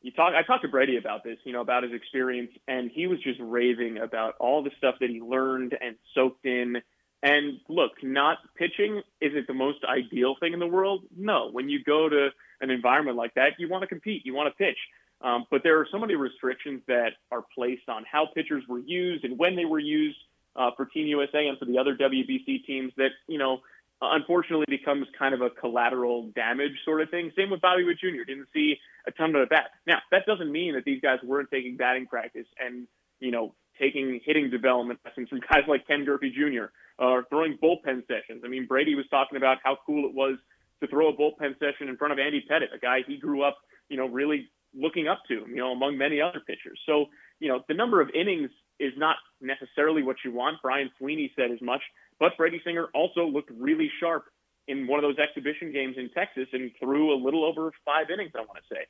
you 0.00 0.12
talk. 0.12 0.32
I 0.34 0.42
talked 0.42 0.62
to 0.62 0.68
Brady 0.68 0.96
about 0.96 1.22
this, 1.22 1.38
you 1.44 1.52
know, 1.52 1.60
about 1.60 1.82
his 1.82 1.92
experience, 1.92 2.52
and 2.66 2.90
he 2.90 3.06
was 3.06 3.18
just 3.22 3.40
raving 3.40 3.98
about 3.98 4.36
all 4.40 4.62
the 4.62 4.70
stuff 4.78 4.94
that 5.00 5.10
he 5.10 5.20
learned 5.20 5.76
and 5.78 5.96
soaked 6.14 6.46
in. 6.46 6.76
And 7.22 7.60
look, 7.68 7.92
not 8.02 8.38
pitching 8.56 9.02
isn't 9.20 9.46
the 9.46 9.54
most 9.54 9.78
ideal 9.84 10.36
thing 10.38 10.52
in 10.52 10.60
the 10.60 10.66
world. 10.66 11.02
No, 11.16 11.50
when 11.50 11.68
you 11.68 11.82
go 11.82 12.08
to 12.08 12.28
an 12.60 12.70
environment 12.70 13.16
like 13.16 13.34
that, 13.34 13.52
you 13.58 13.68
want 13.68 13.82
to 13.82 13.88
compete, 13.88 14.24
you 14.24 14.34
want 14.34 14.48
to 14.52 14.56
pitch. 14.56 14.78
Um, 15.20 15.46
but 15.50 15.62
there 15.64 15.80
are 15.80 15.86
so 15.90 15.98
many 15.98 16.14
restrictions 16.14 16.82
that 16.86 17.10
are 17.32 17.44
placed 17.54 17.88
on 17.88 18.04
how 18.10 18.26
pitchers 18.32 18.62
were 18.68 18.78
used 18.78 19.24
and 19.24 19.36
when 19.36 19.56
they 19.56 19.64
were 19.64 19.80
used 19.80 20.18
uh, 20.54 20.70
for 20.76 20.86
Team 20.86 21.06
USA 21.08 21.46
and 21.48 21.58
for 21.58 21.64
the 21.64 21.78
other 21.78 21.96
WBC 21.96 22.64
teams 22.66 22.92
that 22.96 23.10
you 23.26 23.38
know 23.38 23.60
unfortunately 24.00 24.66
becomes 24.68 25.06
kind 25.18 25.34
of 25.34 25.40
a 25.40 25.50
collateral 25.50 26.28
damage 26.36 26.72
sort 26.84 27.00
of 27.00 27.10
thing. 27.10 27.32
Same 27.36 27.50
with 27.50 27.60
Bobby 27.60 27.82
Witt 27.82 27.98
Jr. 27.98 28.24
Didn't 28.26 28.46
see 28.54 28.76
a 29.08 29.10
ton 29.10 29.34
of 29.34 29.42
at 29.42 29.50
bats. 29.50 29.68
Now 29.86 29.98
that 30.12 30.24
doesn't 30.24 30.50
mean 30.50 30.74
that 30.74 30.84
these 30.84 31.00
guys 31.00 31.18
weren't 31.24 31.50
taking 31.50 31.76
batting 31.76 32.06
practice 32.06 32.46
and 32.64 32.86
you 33.18 33.32
know 33.32 33.54
taking 33.78 34.20
hitting 34.24 34.50
development 34.50 35.00
lessons 35.04 35.28
from 35.28 35.40
guys 35.40 35.62
like 35.68 35.86
Ken 35.86 36.04
Griffey 36.04 36.30
Jr. 36.30 36.72
Uh, 37.00 37.06
or 37.06 37.24
throwing 37.28 37.58
bullpen 37.62 38.06
sessions. 38.06 38.42
I 38.44 38.48
mean, 38.48 38.66
Brady 38.66 38.94
was 38.94 39.06
talking 39.10 39.36
about 39.36 39.58
how 39.62 39.78
cool 39.86 40.08
it 40.08 40.14
was 40.14 40.38
to 40.80 40.86
throw 40.88 41.08
a 41.08 41.16
bullpen 41.16 41.58
session 41.58 41.88
in 41.88 41.96
front 41.96 42.12
of 42.12 42.18
Andy 42.18 42.44
Pettitte, 42.50 42.74
a 42.74 42.78
guy 42.78 43.00
he 43.06 43.16
grew 43.18 43.42
up, 43.42 43.58
you 43.88 43.96
know, 43.96 44.06
really 44.06 44.48
looking 44.74 45.08
up 45.08 45.20
to, 45.28 45.44
you 45.48 45.56
know, 45.56 45.72
among 45.72 45.96
many 45.96 46.20
other 46.20 46.40
pitchers. 46.46 46.78
So, 46.86 47.06
you 47.40 47.48
know, 47.48 47.64
the 47.68 47.74
number 47.74 48.00
of 48.00 48.10
innings 48.14 48.50
is 48.78 48.92
not 48.96 49.16
necessarily 49.40 50.02
what 50.02 50.16
you 50.24 50.32
want. 50.32 50.58
Brian 50.62 50.90
Sweeney 50.98 51.32
said 51.36 51.50
as 51.50 51.60
much, 51.60 51.82
but 52.20 52.36
Brady 52.36 52.60
Singer 52.64 52.88
also 52.94 53.26
looked 53.26 53.50
really 53.58 53.90
sharp 54.00 54.24
in 54.68 54.86
one 54.86 55.02
of 55.02 55.02
those 55.02 55.18
exhibition 55.18 55.72
games 55.72 55.96
in 55.96 56.10
Texas 56.10 56.46
and 56.52 56.70
threw 56.78 57.12
a 57.12 57.18
little 57.18 57.44
over 57.44 57.72
five 57.84 58.10
innings, 58.12 58.32
I 58.36 58.40
want 58.40 58.58
to 58.58 58.74
say. 58.74 58.82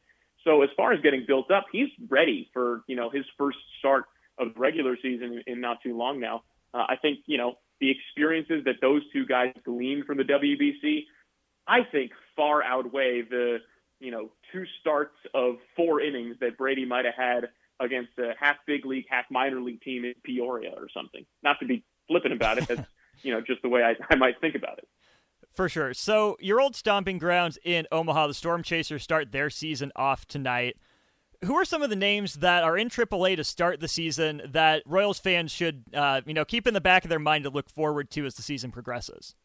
So 0.44 0.62
as 0.62 0.68
far 0.76 0.92
as 0.92 1.00
getting 1.00 1.24
built 1.26 1.50
up, 1.50 1.66
he's 1.72 1.88
ready 2.08 2.50
for, 2.52 2.82
you 2.86 2.96
know, 2.96 3.10
his 3.10 3.24
first 3.36 3.58
start 3.78 4.04
of 4.38 4.54
the 4.54 4.60
regular 4.60 4.96
season 5.00 5.42
in 5.46 5.60
not 5.60 5.78
too 5.82 5.96
long 5.96 6.20
now. 6.20 6.42
Uh, 6.74 6.84
I 6.88 6.96
think, 7.00 7.20
you 7.26 7.38
know, 7.38 7.54
the 7.80 7.90
experiences 7.90 8.64
that 8.64 8.76
those 8.80 9.02
two 9.12 9.26
guys 9.26 9.52
gleaned 9.64 10.04
from 10.04 10.18
the 10.18 10.24
WBC, 10.24 11.04
I 11.66 11.80
think 11.90 12.12
far 12.36 12.62
outweigh 12.62 13.22
the, 13.22 13.58
you 14.00 14.10
know, 14.10 14.30
two 14.52 14.64
starts 14.80 15.16
of 15.34 15.56
four 15.76 16.00
innings 16.00 16.36
that 16.40 16.56
Brady 16.58 16.84
might 16.84 17.04
have 17.04 17.14
had 17.14 17.48
against 17.80 18.18
a 18.18 18.32
half 18.38 18.56
big 18.66 18.84
league, 18.84 19.06
half 19.08 19.24
minor 19.30 19.60
league 19.60 19.80
team 19.82 20.04
in 20.04 20.14
Peoria 20.24 20.70
or 20.76 20.88
something. 20.92 21.24
Not 21.42 21.58
to 21.60 21.66
be 21.66 21.84
flippant 22.08 22.34
about 22.34 22.58
it, 22.58 22.66
that's, 22.66 22.88
you 23.22 23.32
know, 23.32 23.40
just 23.40 23.62
the 23.62 23.68
way 23.68 23.82
I, 23.82 23.94
I 24.10 24.16
might 24.16 24.40
think 24.40 24.54
about 24.54 24.78
it. 24.78 24.88
For 25.54 25.68
sure. 25.68 25.94
So, 25.94 26.36
your 26.40 26.60
old 26.60 26.76
stomping 26.76 27.18
grounds 27.18 27.58
in 27.64 27.86
Omaha, 27.90 28.28
the 28.28 28.34
Storm 28.34 28.62
Chasers 28.62 29.02
start 29.02 29.32
their 29.32 29.50
season 29.50 29.90
off 29.96 30.26
tonight. 30.26 30.76
Who 31.44 31.54
are 31.54 31.64
some 31.64 31.82
of 31.82 31.90
the 31.90 31.96
names 31.96 32.34
that 32.34 32.64
are 32.64 32.76
in 32.76 32.88
AAA 32.88 33.36
to 33.36 33.44
start 33.44 33.78
the 33.78 33.86
season 33.86 34.42
that 34.44 34.82
Royals 34.86 35.20
fans 35.20 35.52
should, 35.52 35.84
uh, 35.94 36.20
you 36.26 36.34
know, 36.34 36.44
keep 36.44 36.66
in 36.66 36.74
the 36.74 36.80
back 36.80 37.04
of 37.04 37.10
their 37.10 37.20
mind 37.20 37.44
to 37.44 37.50
look 37.50 37.70
forward 37.70 38.10
to 38.10 38.26
as 38.26 38.34
the 38.34 38.42
season 38.42 38.72
progresses? 38.72 39.36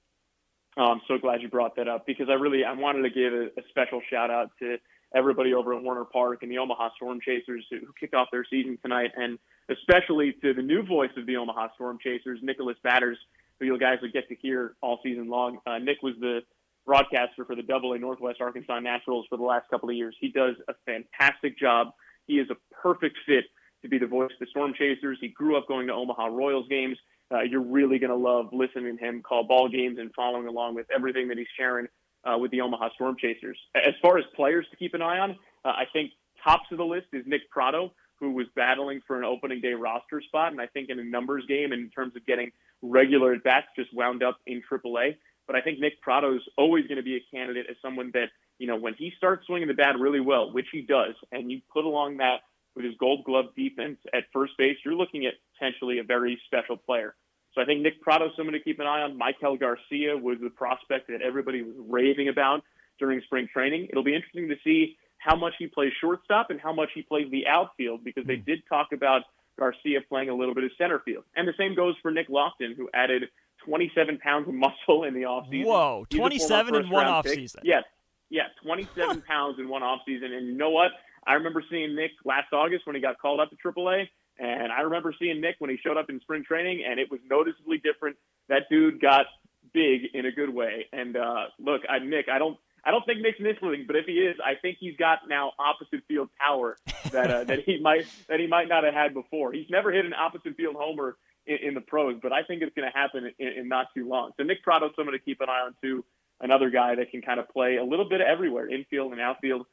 Oh, 0.76 0.86
I'm 0.86 1.02
so 1.08 1.20
glad 1.20 1.44
you 1.44 1.50
brought 1.50 1.76
that 1.76 1.88
up 1.88 2.08
because 2.08 2.30
I 2.30 2.34
really 2.34 2.64
I 2.64 2.74
wanted 2.74 3.04
to 3.04 3.10
give 3.12 3.34
a, 3.34 3.46
a 3.60 3.64
special 3.70 4.02
shout 4.10 4.32
out 4.32 4.50
to 4.60 4.78
everybody 5.16 5.54
over 5.54 5.76
at 5.76 5.84
Werner 5.84 6.06
Park 6.06 6.42
and 6.42 6.52
the 6.52 6.58
Omaha 6.58 6.90
Storm 6.96 7.20
Chasers 7.22 7.64
who, 7.70 7.78
who 7.78 7.94
kicked 8.00 8.16
off 8.16 8.30
their 8.32 8.46
season 8.50 8.80
tonight, 8.82 9.12
and 9.16 9.38
especially 9.70 10.34
to 10.42 10.54
the 10.56 10.64
new 10.64 10.82
voice 10.84 11.12
of 11.16 11.28
the 11.28 11.38
Omaha 11.38 11.68
Storm 11.76 12.00
Chasers, 12.04 12.40
Nicholas 12.42 12.78
Badders, 12.84 13.18
who 13.60 13.68
you 13.68 13.78
guys 13.78 14.00
would 14.02 14.14
get 14.14 14.28
to 14.30 14.36
hear 14.36 14.74
all 14.82 15.00
season 15.04 15.30
long. 15.30 15.60
Uh, 15.68 15.78
Nick 15.78 16.02
was 16.02 16.16
the 16.20 16.40
broadcaster 16.86 17.46
for 17.46 17.56
the 17.56 17.64
Double 17.64 17.94
A 17.94 18.00
Northwest 18.00 18.42
Arkansas 18.42 18.80
Naturals 18.80 19.26
for 19.30 19.38
the 19.38 19.44
last 19.44 19.70
couple 19.70 19.90
of 19.90 19.96
years. 19.96 20.16
He 20.20 20.30
does 20.30 20.56
a 20.68 20.74
fantastic 20.86 21.58
job. 21.58 21.88
He 22.28 22.40
is 22.40 22.50
a 22.50 22.56
perfect 22.74 23.18
fit 23.26 23.46
to 23.82 23.90
be 23.90 23.98
the 23.98 24.08
voice 24.08 24.32
of 24.32 24.40
the 24.40 24.48
Storm 24.48 24.74
Chasers. 24.78 25.18
He 25.22 25.30
grew 25.30 25.58
up 25.58 25.68
going 25.68 25.88
to 25.88 25.94
Omaha 25.94 26.28
Royals 26.28 26.68
games. 26.70 26.98
Uh, 27.34 27.42
you're 27.42 27.62
really 27.62 28.00
going 28.00 28.10
to 28.10 28.16
love 28.16 28.50
listening 28.52 28.98
to 28.98 29.04
him 29.04 29.22
call 29.22 29.44
ball 29.44 29.68
games 29.68 29.98
and 30.00 30.12
following 30.16 30.48
along 30.48 30.76
with 30.76 30.86
everything 30.94 31.28
that 31.30 31.38
he's 31.38 31.48
sharing 31.58 31.88
uh, 32.24 32.38
with 32.38 32.52
the 32.52 32.62
Omaha 32.62 32.90
Storm 32.96 33.16
Chasers. 33.20 33.58
As 33.76 33.94
far 34.02 34.18
as 34.18 34.24
players 34.36 34.66
to 34.72 34.78
keep 34.78 34.94
an 34.94 35.02
eye 35.02 35.20
on, 35.20 35.32
uh, 35.66 35.70
I 35.70 35.86
think 35.92 36.12
tops 36.44 36.68
of 36.72 36.78
the 36.78 36.86
list 36.86 37.08
is 37.14 37.24
Nick 37.26 37.50
Pratto, 37.50 37.92
who 38.20 38.32
was 38.32 38.48
battling 38.56 39.02
for 39.06 39.18
an 39.18 39.26
opening 39.26 39.62
day 39.62 39.74
roster 39.74 40.22
spot, 40.22 40.52
and 40.52 40.62
I 40.62 40.68
think 40.68 40.90
in 40.90 41.00
a 41.00 41.04
numbers 41.04 41.46
game 41.48 41.74
in 41.74 41.90
terms 41.90 42.16
of 42.16 42.26
getting 42.26 42.52
regular 42.82 43.34
at 43.34 43.44
bats, 43.44 43.68
just 43.76 43.94
wound 43.94 44.24
up 44.24 44.38
in 44.46 44.62
AAA. 44.70 45.16
But 45.48 45.56
I 45.56 45.62
think 45.62 45.80
Nick 45.80 46.02
Pratto 46.02 46.36
is 46.36 46.42
always 46.58 46.88
going 46.88 46.98
to 46.98 47.04
be 47.04 47.16
a 47.16 47.36
candidate 47.36 47.66
as 47.70 47.76
someone 47.82 48.12
that 48.14 48.28
you 48.60 48.68
know 48.68 48.78
when 48.78 48.94
he 48.94 49.12
starts 49.18 49.46
swinging 49.46 49.68
the 49.68 49.74
bat 49.74 49.96
really 50.00 50.22
well, 50.22 50.52
which 50.52 50.68
he 50.72 50.82
does, 50.82 51.16
and 51.32 51.52
you 51.52 51.62
put 51.72 51.86
along 51.86 52.18
that 52.18 52.42
with 52.76 52.86
his 52.86 52.96
Gold 53.00 53.24
Glove 53.24 53.46
defense 53.56 53.98
at 54.14 54.24
first 54.34 54.54
base, 54.58 54.78
you're 54.84 54.96
looking 54.96 55.26
at 55.26 55.34
potentially 55.54 56.00
a 56.00 56.04
very 56.04 56.40
special 56.48 56.78
player. 56.78 57.16
So 57.54 57.62
I 57.62 57.66
think 57.66 57.82
Nick 57.82 58.02
Pratto 58.02 58.28
is 58.28 58.32
someone 58.36 58.54
to 58.54 58.60
keep 58.60 58.80
an 58.80 58.88
eye 58.88 59.02
on. 59.02 59.20
Maikel 59.20 59.60
Garcia 59.60 60.18
was 60.18 60.38
the 60.42 60.50
prospect 60.50 61.08
that 61.10 61.22
everybody 61.22 61.62
was 61.62 61.76
raving 61.88 62.30
about 62.30 62.64
during 63.00 63.22
spring 63.22 63.48
training. 63.52 63.88
It'll 63.92 64.04
be 64.04 64.16
interesting 64.16 64.50
to 64.50 64.56
see 64.64 64.98
how 65.20 65.36
much 65.36 65.54
he 65.60 65.68
plays 65.68 65.94
shortstop 66.02 66.50
and 66.50 66.60
how 66.60 66.74
much 66.74 66.90
he 66.94 67.04
plays 67.04 67.30
the 67.32 67.48
outfield 67.48 68.04
because 68.04 68.26
they 68.26 68.38
hmm. 68.38 68.46
did 68.46 68.60
talk 68.68 68.88
about 68.92 69.22
Garcia 69.58 70.00
playing 70.10 70.30
a 70.30 70.34
little 70.36 70.56
bit 70.56 70.64
of 70.64 70.72
center 70.78 71.00
field. 71.06 71.24
And 71.36 71.48
the 71.48 71.54
same 71.58 71.76
goes 71.76 71.96
for 72.02 72.12
Nick 72.12 72.28
Loftin, 72.30 72.74
who 72.76 72.90
added 72.94 73.24
27 73.66 74.18
pounds 74.20 74.48
of 74.48 74.54
muscle 74.54 75.04
in 75.04 75.14
the 75.14 75.22
offseason. 75.22 75.66
Whoa, 75.66 76.06
27 76.10 76.76
in 76.76 76.90
one 76.90 77.06
offseason. 77.06 77.60
Yes, 77.64 77.84
yes, 78.30 78.50
27 78.64 79.22
pounds 79.22 79.60
in 79.60 79.70
one 79.70 79.82
offseason. 79.82 80.32
And 80.32 80.48
you 80.48 80.54
know 80.54 80.70
what? 80.70 80.92
I 81.26 81.36
remember 81.36 81.64
seeing 81.70 81.96
Nick 81.96 82.12
last 82.26 82.52
August 82.52 82.86
when 82.86 82.96
he 82.96 83.02
got 83.02 83.18
called 83.20 83.40
up 83.40 83.50
to 83.50 83.56
AAA, 83.56 84.08
and 84.40 84.72
I 84.72 84.82
remember 84.82 85.14
seeing 85.18 85.40
Nick 85.40 85.56
when 85.60 85.70
he 85.70 85.78
showed 85.78 85.98
up 85.98 86.10
in 86.10 86.20
spring 86.22 86.44
training, 86.44 86.84
and 86.88 87.00
it 87.00 87.10
was 87.10 87.20
noticeably 87.30 87.78
different. 87.78 88.18
That 88.50 88.64
dude 88.70 89.00
got 89.00 89.26
big 89.74 90.02
in 90.14 90.26
a 90.26 90.32
good 90.32 90.54
way. 90.54 90.88
And 90.92 91.16
uh, 91.16 91.46
look, 91.60 91.82
I, 91.90 92.00
Nick, 92.00 92.28
I 92.30 92.40
don't. 92.40 92.58
I 92.86 92.92
don't 92.92 93.06
think 93.06 93.22
Nick's 93.22 93.40
missing, 93.40 93.86
but 93.88 93.96
if 93.96 94.08
he 94.08 94.12
is, 94.14 94.36
I 94.44 94.56
think 94.62 94.76
he's 94.78 94.98
got 94.98 95.20
now 95.30 95.54
opposite 95.58 96.02
field 96.06 96.28
power 96.38 96.76
that 97.12 97.32
uh, 97.32 97.44
that 97.46 97.60
he 97.66 97.80
might 97.82 98.06
that 98.28 98.42
he 98.42 98.48
might 98.48 98.68
not 98.68 98.84
have 98.84 98.94
had 98.94 99.14
before. 99.14 99.54
He's 99.54 99.70
never 99.70 99.90
hit 99.90 100.06
an 100.06 100.14
opposite 100.14 100.58
field 100.58 100.76
homer 100.78 101.16
in, 101.46 101.58
in 101.70 101.74
the 101.74 101.82
pros, 101.82 102.20
but 102.22 102.32
I 102.32 102.44
think 102.44 102.62
it's 102.62 102.76
going 102.76 102.90
to 102.90 102.98
happen 102.98 103.32
in, 103.40 103.48
in 103.48 103.68
not 103.68 103.88
too 103.96 104.08
long. 104.08 104.32
So 104.38 104.44
Nick 104.44 104.64
Pratto's 104.64 104.92
someone 104.96 105.14
to 105.14 105.20
keep 105.20 105.42
an 105.42 105.50
eye 105.50 105.66
on 105.66 105.76
too. 105.82 106.04
Another 106.42 106.70
guy 106.70 106.96
that 106.96 107.12
can 107.12 107.22
kind 107.22 107.40
of 107.40 107.48
play 107.50 107.78
a 107.78 107.84
little 107.84 108.08
bit 108.08 108.20
everywhere, 108.20 108.68
infield 108.68 109.12
and 109.12 109.22
outfield. 109.22 109.66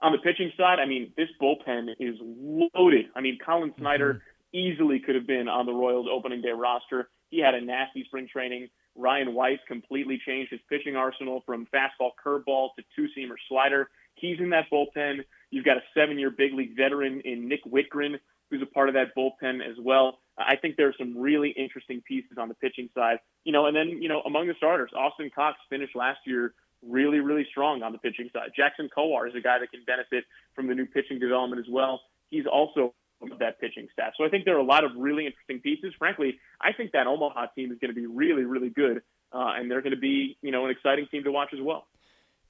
On 0.00 0.12
the 0.12 0.18
pitching 0.18 0.52
side, 0.56 0.78
I 0.78 0.86
mean, 0.86 1.12
this 1.16 1.28
bullpen 1.40 1.88
is 1.98 2.16
loaded. 2.20 3.06
I 3.14 3.20
mean, 3.20 3.38
Collin 3.44 3.72
Snider 3.78 4.14
mm-hmm. 4.14 4.56
easily 4.56 5.00
could 5.00 5.14
have 5.14 5.26
been 5.26 5.48
on 5.48 5.66
the 5.66 5.72
Royals 5.72 6.06
opening 6.10 6.40
day 6.40 6.50
roster. 6.50 7.08
He 7.30 7.40
had 7.40 7.54
a 7.54 7.60
nasty 7.60 8.04
spring 8.04 8.28
training. 8.30 8.68
Ryan 8.96 9.34
Weiss 9.34 9.58
completely 9.66 10.20
changed 10.24 10.52
his 10.52 10.60
pitching 10.68 10.96
arsenal 10.96 11.42
from 11.44 11.66
fastball 11.74 12.10
curveball 12.24 12.68
to 12.76 12.84
two 12.94 13.08
seamer 13.16 13.34
slider. 13.48 13.90
He's 14.14 14.38
in 14.38 14.50
that 14.50 14.70
bullpen. 14.72 15.24
You've 15.50 15.64
got 15.64 15.76
a 15.76 15.82
seven 15.94 16.18
year 16.18 16.30
big 16.30 16.54
league 16.54 16.76
veteran 16.76 17.20
in 17.24 17.48
Nick 17.48 17.64
Wittgren, 17.64 18.18
who's 18.54 18.62
a 18.62 18.72
part 18.72 18.88
of 18.88 18.94
that 18.94 19.14
bullpen 19.16 19.60
as 19.60 19.76
well. 19.82 20.18
I 20.38 20.56
think 20.56 20.76
there 20.76 20.88
are 20.88 20.94
some 20.98 21.18
really 21.18 21.50
interesting 21.50 22.02
pieces 22.06 22.38
on 22.38 22.48
the 22.48 22.54
pitching 22.54 22.88
side. 22.94 23.18
You 23.44 23.52
know, 23.52 23.66
and 23.66 23.76
then, 23.76 24.00
you 24.00 24.08
know, 24.08 24.20
among 24.22 24.46
the 24.46 24.54
starters, 24.56 24.90
Austin 24.96 25.30
Cox 25.34 25.58
finished 25.68 25.94
last 25.96 26.20
year 26.26 26.54
really, 26.82 27.20
really 27.20 27.46
strong 27.50 27.82
on 27.82 27.92
the 27.92 27.98
pitching 27.98 28.30
side. 28.32 28.50
Jackson 28.56 28.88
Kowar 28.96 29.28
is 29.28 29.34
a 29.34 29.40
guy 29.40 29.58
that 29.58 29.70
can 29.70 29.82
benefit 29.86 30.24
from 30.54 30.68
the 30.68 30.74
new 30.74 30.86
pitching 30.86 31.18
development 31.18 31.60
as 31.60 31.70
well. 31.70 32.00
He's 32.30 32.46
also 32.46 32.94
that 33.38 33.58
pitching 33.58 33.88
staff. 33.92 34.12
So 34.18 34.24
I 34.24 34.28
think 34.28 34.44
there 34.44 34.54
are 34.54 34.60
a 34.60 34.64
lot 34.64 34.84
of 34.84 34.90
really 34.96 35.24
interesting 35.26 35.60
pieces. 35.60 35.94
Frankly, 35.98 36.38
I 36.60 36.72
think 36.72 36.92
that 36.92 37.06
Omaha 37.06 37.46
team 37.56 37.72
is 37.72 37.78
going 37.78 37.94
to 37.94 37.98
be 37.98 38.06
really, 38.06 38.44
really 38.44 38.68
good, 38.68 38.98
uh, 39.32 39.52
and 39.56 39.70
they're 39.70 39.80
going 39.80 39.94
to 39.94 40.00
be, 40.00 40.36
you 40.42 40.50
know, 40.50 40.66
an 40.66 40.70
exciting 40.70 41.06
team 41.10 41.24
to 41.24 41.32
watch 41.32 41.48
as 41.54 41.60
well. 41.62 41.86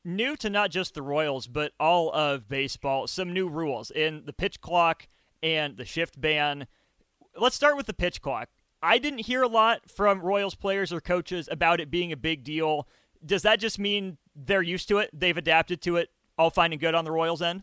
New 0.04 0.36
to 0.36 0.50
not 0.50 0.70
just 0.70 0.94
the 0.94 1.02
Royals, 1.02 1.46
but 1.46 1.72
all 1.80 2.12
of 2.12 2.48
baseball, 2.48 3.06
some 3.06 3.32
new 3.32 3.48
rules 3.48 3.90
in 3.90 4.24
the 4.26 4.32
pitch 4.32 4.60
clock 4.60 5.08
and 5.44 5.76
the 5.76 5.84
shift 5.84 6.20
ban. 6.20 6.66
Let's 7.36 7.54
start 7.54 7.76
with 7.76 7.86
the 7.86 7.94
pitch 7.94 8.20
clock. 8.20 8.48
I 8.82 8.98
didn't 8.98 9.20
hear 9.20 9.42
a 9.42 9.48
lot 9.48 9.88
from 9.88 10.20
Royals 10.20 10.56
players 10.56 10.92
or 10.92 11.00
coaches 11.00 11.48
about 11.52 11.80
it 11.80 11.90
being 11.90 12.10
a 12.10 12.16
big 12.16 12.42
deal. 12.42 12.88
Does 13.24 13.42
that 13.42 13.60
just 13.60 13.78
mean 13.78 14.18
they're 14.34 14.62
used 14.62 14.88
to 14.88 14.98
it. 14.98 15.10
They've 15.12 15.36
adapted 15.36 15.80
to 15.82 15.96
it. 15.96 16.10
All 16.36 16.50
fine 16.50 16.72
and 16.72 16.80
good 16.80 16.94
on 16.94 17.04
the 17.04 17.12
Royals' 17.12 17.42
end. 17.42 17.62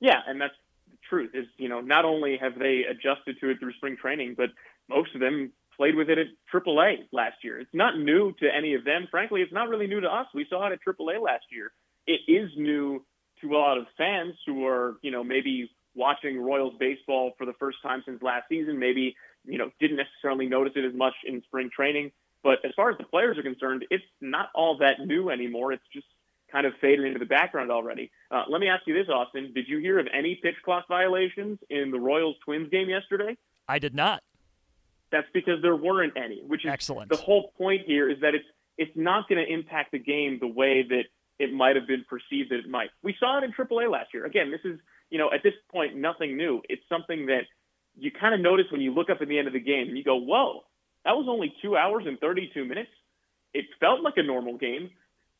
Yeah, 0.00 0.20
and 0.26 0.40
that's 0.40 0.54
the 0.90 0.96
truth. 1.08 1.30
Is 1.34 1.46
you 1.58 1.68
know 1.68 1.80
not 1.80 2.04
only 2.04 2.38
have 2.40 2.58
they 2.58 2.82
adjusted 2.88 3.36
to 3.40 3.50
it 3.50 3.58
through 3.60 3.74
spring 3.74 3.96
training, 4.00 4.34
but 4.36 4.50
most 4.88 5.14
of 5.14 5.20
them 5.20 5.52
played 5.76 5.94
with 5.94 6.08
it 6.08 6.18
at 6.18 6.26
AAA 6.52 7.08
last 7.12 7.36
year. 7.44 7.58
It's 7.60 7.74
not 7.74 7.98
new 7.98 8.32
to 8.40 8.48
any 8.54 8.74
of 8.74 8.84
them. 8.84 9.08
Frankly, 9.10 9.42
it's 9.42 9.52
not 9.52 9.68
really 9.68 9.86
new 9.86 10.00
to 10.00 10.08
us. 10.08 10.26
We 10.34 10.46
saw 10.48 10.66
it 10.66 10.72
at 10.72 10.80
AAA 10.86 11.22
last 11.22 11.44
year. 11.50 11.72
It 12.06 12.20
is 12.26 12.50
new 12.56 13.04
to 13.40 13.54
a 13.54 13.58
lot 13.58 13.78
of 13.78 13.86
fans 13.98 14.34
who 14.46 14.66
are 14.66 14.96
you 15.02 15.10
know 15.10 15.22
maybe 15.22 15.70
watching 15.94 16.40
Royals 16.40 16.74
baseball 16.78 17.32
for 17.38 17.46
the 17.46 17.52
first 17.54 17.78
time 17.82 18.02
since 18.04 18.22
last 18.22 18.48
season. 18.48 18.78
Maybe 18.78 19.16
you 19.44 19.58
know 19.58 19.70
didn't 19.80 19.96
necessarily 19.96 20.46
notice 20.46 20.72
it 20.76 20.84
as 20.84 20.94
much 20.94 21.14
in 21.24 21.42
spring 21.42 21.70
training. 21.74 22.12
But 22.42 22.64
as 22.64 22.72
far 22.74 22.90
as 22.90 22.98
the 22.98 23.04
players 23.04 23.38
are 23.38 23.42
concerned, 23.42 23.84
it's 23.90 24.04
not 24.20 24.48
all 24.54 24.78
that 24.78 25.06
new 25.06 25.30
anymore. 25.30 25.72
It's 25.72 25.84
just 25.92 26.06
kind 26.50 26.66
of 26.66 26.74
faded 26.80 27.06
into 27.06 27.18
the 27.18 27.24
background 27.24 27.70
already. 27.70 28.10
Uh, 28.30 28.42
let 28.48 28.60
me 28.60 28.68
ask 28.68 28.82
you 28.86 28.94
this, 28.94 29.08
Austin. 29.08 29.52
Did 29.54 29.68
you 29.68 29.78
hear 29.78 29.98
of 29.98 30.06
any 30.12 30.38
pitch 30.42 30.56
clock 30.64 30.86
violations 30.88 31.58
in 31.70 31.90
the 31.90 31.98
Royals 31.98 32.36
Twins 32.44 32.68
game 32.68 32.90
yesterday? 32.90 33.36
I 33.68 33.78
did 33.78 33.94
not. 33.94 34.22
That's 35.10 35.28
because 35.32 35.62
there 35.62 35.76
weren't 35.76 36.14
any, 36.16 36.42
which 36.46 36.64
is 36.64 36.70
excellent. 36.70 37.10
The 37.10 37.16
whole 37.16 37.52
point 37.58 37.82
here 37.86 38.10
is 38.10 38.20
that 38.20 38.34
it's 38.34 38.44
it's 38.78 38.96
not 38.96 39.28
going 39.28 39.44
to 39.44 39.52
impact 39.52 39.92
the 39.92 39.98
game 39.98 40.38
the 40.40 40.48
way 40.48 40.82
that 40.88 41.04
it 41.38 41.52
might 41.52 41.76
have 41.76 41.86
been 41.86 42.04
perceived 42.08 42.50
that 42.50 42.60
it 42.60 42.68
might. 42.68 42.88
We 43.02 43.14
saw 43.20 43.38
it 43.38 43.44
in 43.44 43.52
AAA 43.52 43.90
last 43.90 44.14
year. 44.14 44.24
Again, 44.24 44.50
this 44.50 44.60
is 44.64 44.78
you 45.12 45.18
know 45.18 45.30
at 45.32 45.42
this 45.44 45.52
point 45.70 45.94
nothing 45.94 46.36
new. 46.36 46.62
It's 46.68 46.82
something 46.88 47.26
that 47.26 47.42
you 47.94 48.10
kind 48.10 48.34
of 48.34 48.40
notice 48.40 48.66
when 48.72 48.80
you 48.80 48.92
look 48.94 49.10
up 49.10 49.18
at 49.20 49.28
the 49.28 49.38
end 49.38 49.46
of 49.46 49.52
the 49.52 49.60
game 49.60 49.88
and 49.88 49.96
you 49.96 50.02
go, 50.02 50.16
"Whoa, 50.16 50.64
that 51.04 51.12
was 51.12 51.26
only 51.28 51.54
two 51.60 51.76
hours 51.76 52.04
and 52.06 52.18
32 52.18 52.64
minutes. 52.64 52.90
It 53.52 53.66
felt 53.78 54.00
like 54.00 54.14
a 54.16 54.22
normal 54.22 54.56
game, 54.56 54.90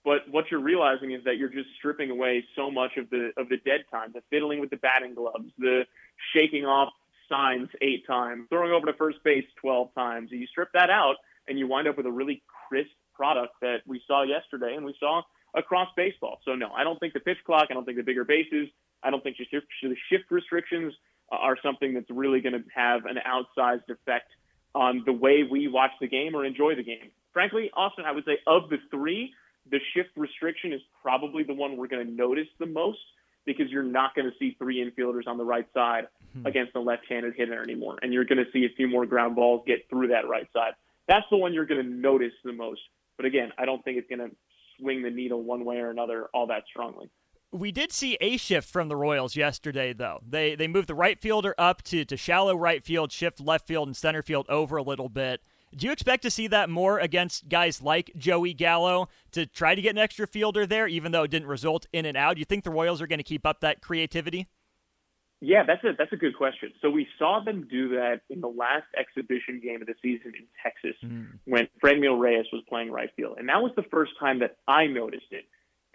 but 0.04 0.28
what 0.30 0.50
you're 0.50 0.60
realizing 0.60 1.12
is 1.12 1.24
that 1.24 1.38
you're 1.38 1.48
just 1.48 1.70
stripping 1.78 2.10
away 2.10 2.44
so 2.54 2.70
much 2.70 2.98
of 2.98 3.08
the 3.08 3.30
of 3.38 3.48
the 3.48 3.56
dead 3.64 3.84
time, 3.90 4.12
the 4.12 4.22
fiddling 4.28 4.60
with 4.60 4.68
the 4.68 4.76
batting 4.76 5.14
gloves, 5.14 5.50
the 5.58 5.86
shaking 6.34 6.66
off 6.66 6.92
signs 7.30 7.70
eight 7.80 8.06
times, 8.06 8.46
throwing 8.50 8.72
over 8.72 8.86
to 8.86 8.92
first 8.92 9.24
base 9.24 9.46
12 9.62 9.94
times. 9.94 10.30
You 10.30 10.46
strip 10.48 10.68
that 10.74 10.90
out, 10.90 11.16
and 11.48 11.58
you 11.58 11.66
wind 11.66 11.88
up 11.88 11.96
with 11.96 12.04
a 12.04 12.12
really 12.12 12.42
crisp 12.68 12.92
product 13.14 13.54
that 13.62 13.78
we 13.86 14.02
saw 14.06 14.22
yesterday 14.22 14.74
and 14.76 14.84
we 14.84 14.94
saw 15.00 15.22
across 15.54 15.88
baseball. 15.96 16.40
So, 16.44 16.54
no, 16.54 16.70
I 16.72 16.84
don't 16.84 16.98
think 16.98 17.14
the 17.14 17.20
pitch 17.20 17.38
clock, 17.44 17.68
I 17.70 17.74
don't 17.74 17.84
think 17.84 17.98
the 17.98 18.02
bigger 18.02 18.24
bases, 18.24 18.68
I 19.02 19.10
don't 19.10 19.22
think 19.22 19.36
the 19.38 19.96
shift 20.08 20.30
restrictions 20.30 20.94
are 21.30 21.56
something 21.62 21.94
that's 21.94 22.10
really 22.10 22.40
going 22.40 22.52
to 22.52 22.64
have 22.74 23.06
an 23.06 23.16
outsized 23.26 23.88
effect 23.88 24.30
on 24.74 25.02
the 25.06 25.12
way 25.12 25.42
we 25.48 25.68
watch 25.68 25.90
the 26.00 26.08
game 26.08 26.34
or 26.34 26.44
enjoy 26.44 26.74
the 26.74 26.82
game. 26.82 27.10
Frankly, 27.32 27.70
Austin, 27.74 28.04
I 28.04 28.12
would 28.12 28.24
say 28.24 28.38
of 28.46 28.68
the 28.68 28.78
three, 28.90 29.32
the 29.70 29.78
shift 29.94 30.10
restriction 30.16 30.72
is 30.72 30.80
probably 31.02 31.42
the 31.42 31.54
one 31.54 31.76
we're 31.76 31.88
going 31.88 32.06
to 32.06 32.12
notice 32.12 32.48
the 32.58 32.66
most 32.66 32.98
because 33.44 33.70
you're 33.70 33.82
not 33.82 34.14
going 34.14 34.30
to 34.30 34.36
see 34.38 34.56
three 34.58 34.84
infielders 34.84 35.26
on 35.26 35.36
the 35.36 35.44
right 35.44 35.66
side 35.74 36.06
hmm. 36.32 36.46
against 36.46 36.74
a 36.76 36.80
left-handed 36.80 37.34
hitter 37.36 37.62
anymore, 37.62 37.98
and 38.02 38.12
you're 38.12 38.24
going 38.24 38.38
to 38.38 38.50
see 38.52 38.64
a 38.64 38.76
few 38.76 38.86
more 38.86 39.06
ground 39.06 39.34
balls 39.34 39.62
get 39.66 39.88
through 39.90 40.08
that 40.08 40.28
right 40.28 40.48
side. 40.52 40.72
That's 41.08 41.24
the 41.30 41.36
one 41.36 41.52
you're 41.52 41.66
going 41.66 41.82
to 41.82 41.88
notice 41.88 42.32
the 42.44 42.52
most. 42.52 42.80
But 43.16 43.26
again, 43.26 43.52
I 43.58 43.64
don't 43.64 43.84
think 43.84 43.98
it's 43.98 44.08
going 44.08 44.30
to 44.30 44.34
swing 44.78 45.02
the 45.02 45.10
needle 45.10 45.42
one 45.42 45.64
way 45.64 45.78
or 45.78 45.90
another 45.90 46.28
all 46.32 46.46
that 46.48 46.64
strongly. 46.70 47.10
We 47.52 47.70
did 47.70 47.92
see 47.92 48.16
a 48.20 48.38
shift 48.38 48.68
from 48.68 48.88
the 48.88 48.96
Royals 48.96 49.36
yesterday, 49.36 49.92
though. 49.92 50.20
They 50.26 50.54
they 50.54 50.68
moved 50.68 50.88
the 50.88 50.94
right 50.94 51.18
fielder 51.18 51.54
up 51.58 51.82
to, 51.84 52.04
to 52.04 52.16
shallow 52.16 52.56
right 52.56 52.82
field, 52.82 53.12
shift 53.12 53.40
left 53.40 53.66
field 53.66 53.88
and 53.88 53.96
center 53.96 54.22
field 54.22 54.46
over 54.48 54.78
a 54.78 54.82
little 54.82 55.10
bit. 55.10 55.42
Do 55.74 55.86
you 55.86 55.92
expect 55.92 56.22
to 56.22 56.30
see 56.30 56.48
that 56.48 56.68
more 56.68 56.98
against 56.98 57.48
guys 57.48 57.80
like 57.80 58.10
Joey 58.16 58.52
Gallo 58.52 59.08
to 59.32 59.46
try 59.46 59.74
to 59.74 59.80
get 59.80 59.90
an 59.90 59.98
extra 59.98 60.26
fielder 60.26 60.66
there, 60.66 60.86
even 60.86 61.12
though 61.12 61.22
it 61.22 61.30
didn't 61.30 61.48
result 61.48 61.86
in 61.92 62.04
and 62.04 62.16
out? 62.16 62.34
Do 62.34 62.40
you 62.40 62.44
think 62.44 62.64
the 62.64 62.70
Royals 62.70 63.00
are 63.00 63.06
going 63.06 63.18
to 63.20 63.24
keep 63.24 63.46
up 63.46 63.60
that 63.60 63.80
creativity? 63.80 64.48
Yeah, 65.44 65.64
that's 65.66 65.82
a 65.82 65.92
that's 65.98 66.12
a 66.12 66.16
good 66.16 66.36
question. 66.36 66.72
So 66.80 66.88
we 66.88 67.08
saw 67.18 67.40
them 67.44 67.66
do 67.68 67.88
that 67.96 68.20
in 68.30 68.40
the 68.40 68.48
last 68.48 68.86
exhibition 68.96 69.60
game 69.60 69.80
of 69.80 69.88
the 69.88 69.94
season 70.00 70.34
in 70.36 70.46
Texas 70.62 70.96
mm. 71.04 71.26
when 71.46 71.68
Franmil 71.82 72.18
Reyes 72.20 72.46
was 72.52 72.62
playing 72.68 72.92
right 72.92 73.10
field, 73.16 73.38
and 73.38 73.48
that 73.48 73.60
was 73.60 73.72
the 73.74 73.82
first 73.90 74.12
time 74.20 74.38
that 74.38 74.58
I 74.68 74.86
noticed 74.86 75.32
it. 75.32 75.44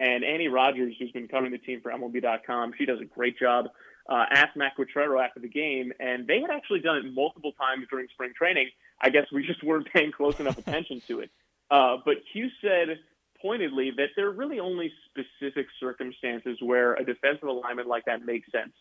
And 0.00 0.24
Annie 0.24 0.48
Rogers, 0.48 0.94
who's 0.98 1.10
been 1.10 1.28
covering 1.28 1.52
the 1.52 1.58
team 1.58 1.80
for 1.80 1.90
MLB.com, 1.90 2.72
she 2.78 2.86
does 2.86 3.00
a 3.00 3.04
great 3.04 3.38
job. 3.38 3.66
Uh, 4.08 4.24
asked 4.30 4.56
Matt 4.56 4.72
Quatraro 4.78 5.22
after 5.22 5.38
the 5.40 5.48
game, 5.48 5.92
and 6.00 6.26
they 6.26 6.40
had 6.40 6.50
actually 6.50 6.80
done 6.80 6.96
it 6.96 7.12
multiple 7.12 7.52
times 7.52 7.86
during 7.90 8.08
spring 8.08 8.32
training. 8.36 8.70
I 9.00 9.10
guess 9.10 9.26
we 9.32 9.46
just 9.46 9.62
weren't 9.62 9.88
paying 9.92 10.12
close 10.12 10.40
enough 10.40 10.56
attention 10.56 11.02
to 11.08 11.20
it. 11.20 11.30
Uh, 11.70 11.96
but 12.04 12.14
Q 12.32 12.48
said 12.62 12.98
pointedly 13.42 13.92
that 13.96 14.08
there 14.16 14.28
are 14.28 14.32
really 14.32 14.60
only 14.60 14.90
specific 15.10 15.66
circumstances 15.78 16.58
where 16.60 16.94
a 16.94 17.04
defensive 17.04 17.48
alignment 17.48 17.86
like 17.86 18.04
that 18.06 18.24
makes 18.24 18.50
sense. 18.50 18.72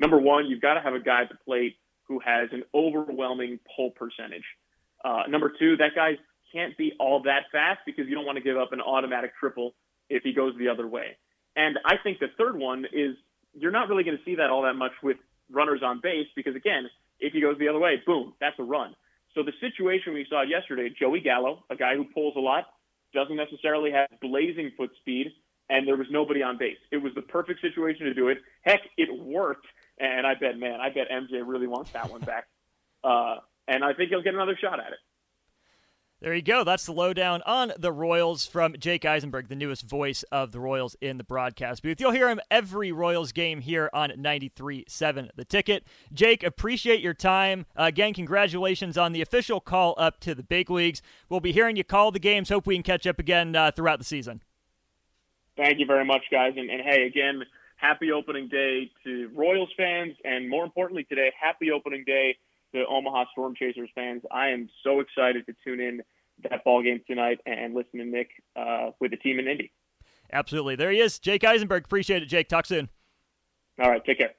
Number 0.00 0.18
one, 0.18 0.46
you've 0.46 0.60
got 0.60 0.74
to 0.74 0.80
have 0.80 0.94
a 0.94 1.00
guy 1.00 1.22
at 1.22 1.28
the 1.28 1.38
plate 1.44 1.76
who 2.06 2.20
has 2.20 2.48
an 2.52 2.64
overwhelming 2.74 3.58
pull 3.74 3.90
percentage. 3.90 4.44
Uh, 5.04 5.22
number 5.28 5.52
two, 5.58 5.76
that 5.78 5.94
guy 5.94 6.18
can't 6.52 6.76
be 6.76 6.92
all 7.00 7.22
that 7.22 7.44
fast 7.50 7.80
because 7.86 8.06
you 8.06 8.14
don't 8.14 8.26
want 8.26 8.36
to 8.36 8.44
give 8.44 8.56
up 8.56 8.72
an 8.72 8.80
automatic 8.80 9.32
triple 9.38 9.74
if 10.08 10.22
he 10.22 10.32
goes 10.32 10.54
the 10.58 10.68
other 10.68 10.86
way. 10.86 11.16
And 11.56 11.78
I 11.84 11.96
think 12.02 12.18
the 12.18 12.28
third 12.36 12.56
one 12.56 12.84
is 12.92 13.16
you're 13.54 13.70
not 13.70 13.88
really 13.88 14.04
going 14.04 14.16
to 14.18 14.24
see 14.24 14.36
that 14.36 14.50
all 14.50 14.62
that 14.62 14.74
much 14.74 14.92
with 15.02 15.16
runners 15.50 15.80
on 15.84 16.00
base 16.02 16.26
because, 16.34 16.56
again, 16.56 16.88
if 17.20 17.32
he 17.32 17.40
goes 17.40 17.56
the 17.58 17.68
other 17.68 17.78
way, 17.78 18.02
boom, 18.04 18.34
that's 18.40 18.58
a 18.58 18.62
run. 18.62 18.94
So 19.34 19.42
the 19.42 19.52
situation 19.60 20.14
we 20.14 20.26
saw 20.28 20.42
yesterday, 20.42 20.90
Joey 20.98 21.20
Gallo, 21.20 21.64
a 21.70 21.76
guy 21.76 21.94
who 21.96 22.04
pulls 22.04 22.34
a 22.36 22.40
lot, 22.40 22.66
doesn't 23.12 23.36
necessarily 23.36 23.90
have 23.92 24.08
blazing 24.20 24.72
foot 24.76 24.90
speed, 25.00 25.32
and 25.70 25.86
there 25.86 25.96
was 25.96 26.06
nobody 26.10 26.42
on 26.42 26.58
base. 26.58 26.78
It 26.90 26.98
was 26.98 27.14
the 27.14 27.22
perfect 27.22 27.60
situation 27.60 28.06
to 28.06 28.14
do 28.14 28.28
it. 28.28 28.38
Heck, 28.62 28.80
it 28.96 29.08
worked. 29.16 29.66
And 29.98 30.26
I 30.26 30.34
bet, 30.34 30.58
man, 30.58 30.80
I 30.80 30.88
bet 30.90 31.08
MJ 31.10 31.42
really 31.44 31.66
wants 31.66 31.92
that 31.92 32.10
one 32.10 32.20
back. 32.20 32.46
Uh, 33.04 33.36
and 33.68 33.84
I 33.84 33.92
think 33.92 34.08
he'll 34.08 34.22
get 34.22 34.32
another 34.32 34.56
shot 34.58 34.80
at 34.80 34.92
it. 34.92 34.98
There 36.24 36.32
you 36.32 36.40
go. 36.40 36.64
That's 36.64 36.86
the 36.86 36.92
lowdown 36.92 37.42
on 37.42 37.74
the 37.78 37.92
Royals 37.92 38.46
from 38.46 38.76
Jake 38.78 39.04
Eisenberg, 39.04 39.48
the 39.48 39.54
newest 39.54 39.82
voice 39.82 40.22
of 40.32 40.52
the 40.52 40.58
Royals 40.58 40.96
in 41.02 41.18
the 41.18 41.22
broadcast 41.22 41.82
booth. 41.82 42.00
You'll 42.00 42.12
hear 42.12 42.30
him 42.30 42.40
every 42.50 42.92
Royals 42.92 43.30
game 43.30 43.60
here 43.60 43.90
on 43.92 44.08
93.7 44.08 45.28
The 45.36 45.44
Ticket. 45.44 45.84
Jake, 46.14 46.42
appreciate 46.42 47.00
your 47.00 47.12
time. 47.12 47.66
Uh, 47.78 47.82
again, 47.82 48.14
congratulations 48.14 48.96
on 48.96 49.12
the 49.12 49.20
official 49.20 49.60
call 49.60 49.94
up 49.98 50.18
to 50.20 50.34
the 50.34 50.42
big 50.42 50.70
leagues. 50.70 51.02
We'll 51.28 51.40
be 51.40 51.52
hearing 51.52 51.76
you 51.76 51.84
call 51.84 52.10
the 52.10 52.18
games. 52.18 52.48
Hope 52.48 52.66
we 52.66 52.76
can 52.76 52.82
catch 52.82 53.06
up 53.06 53.18
again 53.18 53.54
uh, 53.54 53.72
throughout 53.72 53.98
the 53.98 54.06
season. 54.06 54.40
Thank 55.58 55.78
you 55.78 55.84
very 55.84 56.06
much, 56.06 56.22
guys. 56.30 56.54
And, 56.56 56.70
and 56.70 56.80
hey, 56.80 57.02
again, 57.02 57.42
happy 57.76 58.12
opening 58.12 58.48
day 58.48 58.90
to 59.04 59.30
Royals 59.34 59.68
fans, 59.76 60.16
and 60.24 60.48
more 60.48 60.64
importantly 60.64 61.04
today, 61.04 61.34
happy 61.38 61.70
opening 61.70 62.02
day 62.06 62.38
to 62.72 62.86
Omaha 62.86 63.26
Storm 63.32 63.54
Chasers 63.54 63.90
fans. 63.94 64.22
I 64.30 64.48
am 64.48 64.70
so 64.82 65.00
excited 65.00 65.44
to 65.44 65.54
tune 65.62 65.80
in 65.80 66.02
that 66.50 66.64
ball 66.64 66.82
game 66.82 67.00
tonight 67.06 67.40
and 67.46 67.74
listen 67.74 68.00
to 68.00 68.04
Nick 68.04 68.30
uh, 68.56 68.90
with 69.00 69.10
the 69.10 69.16
team 69.16 69.38
in 69.38 69.48
Indy. 69.48 69.72
Absolutely. 70.32 70.76
There 70.76 70.90
he 70.90 71.00
is, 71.00 71.18
Jake 71.18 71.44
Eisenberg. 71.44 71.84
Appreciate 71.84 72.22
it, 72.22 72.26
Jake. 72.26 72.48
Talk 72.48 72.66
soon. 72.66 72.88
All 73.82 73.90
right. 73.90 74.04
Take 74.04 74.18
care. 74.18 74.32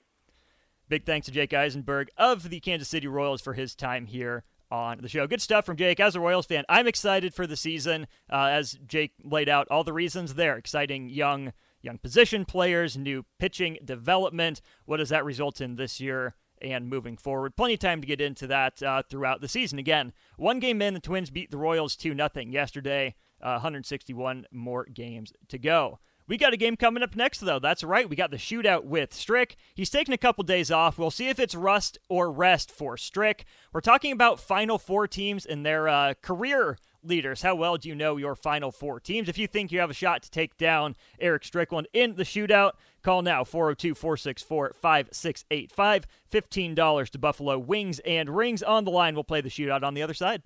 Big 0.87 1.05
thanks 1.05 1.25
to 1.25 1.31
Jake 1.31 1.53
Eisenberg 1.53 2.09
of 2.17 2.49
the 2.49 2.59
Kansas 2.59 2.87
City 2.87 3.07
Royals 3.07 3.41
for 3.41 3.53
his 3.53 3.75
time 3.75 4.05
here 4.05 4.43
on 4.69 4.99
the 5.01 5.09
show. 5.09 5.25
Good 5.25 5.41
stuff 5.41 5.65
from 5.65 5.77
Jake. 5.77 5.99
As 5.99 6.15
a 6.15 6.19
Royals 6.19 6.45
fan, 6.45 6.63
I'm 6.69 6.87
excited 6.87 7.33
for 7.33 7.47
the 7.47 7.55
season. 7.55 8.07
Uh, 8.31 8.49
as 8.51 8.77
Jake 8.85 9.13
laid 9.23 9.49
out 9.49 9.67
all 9.71 9.83
the 9.83 9.93
reasons 9.93 10.35
there, 10.35 10.57
exciting 10.57 11.09
young 11.09 11.53
young 11.81 11.97
position 11.99 12.45
players, 12.45 12.97
new 12.97 13.25
pitching 13.39 13.77
development. 13.83 14.61
What 14.85 14.97
does 14.97 15.09
that 15.09 15.23
result 15.23 15.61
in 15.61 15.75
this 15.75 15.99
year? 15.99 16.35
And 16.61 16.89
moving 16.89 17.17
forward. 17.17 17.55
Plenty 17.55 17.75
of 17.75 17.79
time 17.79 18.01
to 18.01 18.07
get 18.07 18.21
into 18.21 18.47
that 18.47 18.81
uh, 18.81 19.03
throughout 19.09 19.41
the 19.41 19.47
season. 19.47 19.79
Again, 19.79 20.13
one 20.37 20.59
game 20.59 20.81
in, 20.81 20.93
the 20.93 20.99
Twins 20.99 21.29
beat 21.29 21.51
the 21.51 21.57
Royals 21.57 21.95
2 21.95 22.15
0 22.15 22.29
yesterday. 22.47 23.15
Uh, 23.41 23.59
161 23.59 24.45
more 24.51 24.85
games 24.85 25.33
to 25.49 25.59
go. 25.59 25.99
We 26.27 26.37
got 26.37 26.53
a 26.53 26.57
game 26.57 26.75
coming 26.75 27.03
up 27.03 27.15
next, 27.15 27.41
though. 27.41 27.59
That's 27.59 27.83
right. 27.83 28.09
We 28.09 28.15
got 28.15 28.31
the 28.31 28.37
shootout 28.37 28.85
with 28.85 29.13
Strick. 29.13 29.57
He's 29.75 29.91
taking 29.91 30.13
a 30.13 30.17
couple 30.17 30.43
days 30.43 30.71
off. 30.71 30.97
We'll 30.97 31.11
see 31.11 31.27
if 31.27 31.39
it's 31.39 31.53
rust 31.53 31.99
or 32.09 32.31
rest 32.31 32.71
for 32.71 32.97
Strick. 32.97 33.45
We're 33.71 33.81
talking 33.81 34.11
about 34.11 34.39
Final 34.39 34.79
Four 34.79 35.07
teams 35.07 35.45
and 35.45 35.63
their 35.63 35.87
uh, 35.87 36.15
career 36.23 36.77
leaders. 37.07 37.41
How 37.41 37.55
well 37.55 37.77
do 37.77 37.89
you 37.89 37.95
know 37.95 38.17
your 38.17 38.35
Final 38.35 38.71
Four 38.71 38.99
teams? 38.99 39.29
If 39.29 39.37
you 39.37 39.47
think 39.47 39.71
you 39.71 39.79
have 39.79 39.89
a 39.89 39.93
shot 39.93 40.23
to 40.23 40.31
take 40.31 40.57
down 40.57 40.95
Eric 41.19 41.43
Strickland 41.43 41.87
in 41.93 42.15
the 42.15 42.23
shootout, 42.23 42.71
call 43.03 43.21
now 43.21 43.43
402 43.43 43.95
464 43.95 44.75
5685. 44.79 46.05
$15 46.31 47.09
to 47.09 47.19
Buffalo 47.19 47.57
Wings 47.57 47.99
and 47.99 48.35
Rings 48.35 48.63
on 48.63 48.83
the 48.83 48.91
line. 48.91 49.13
We'll 49.13 49.23
play 49.23 49.41
the 49.41 49.49
shootout 49.49 49.83
on 49.83 49.93
the 49.93 50.01
other 50.01 50.13
side. 50.13 50.41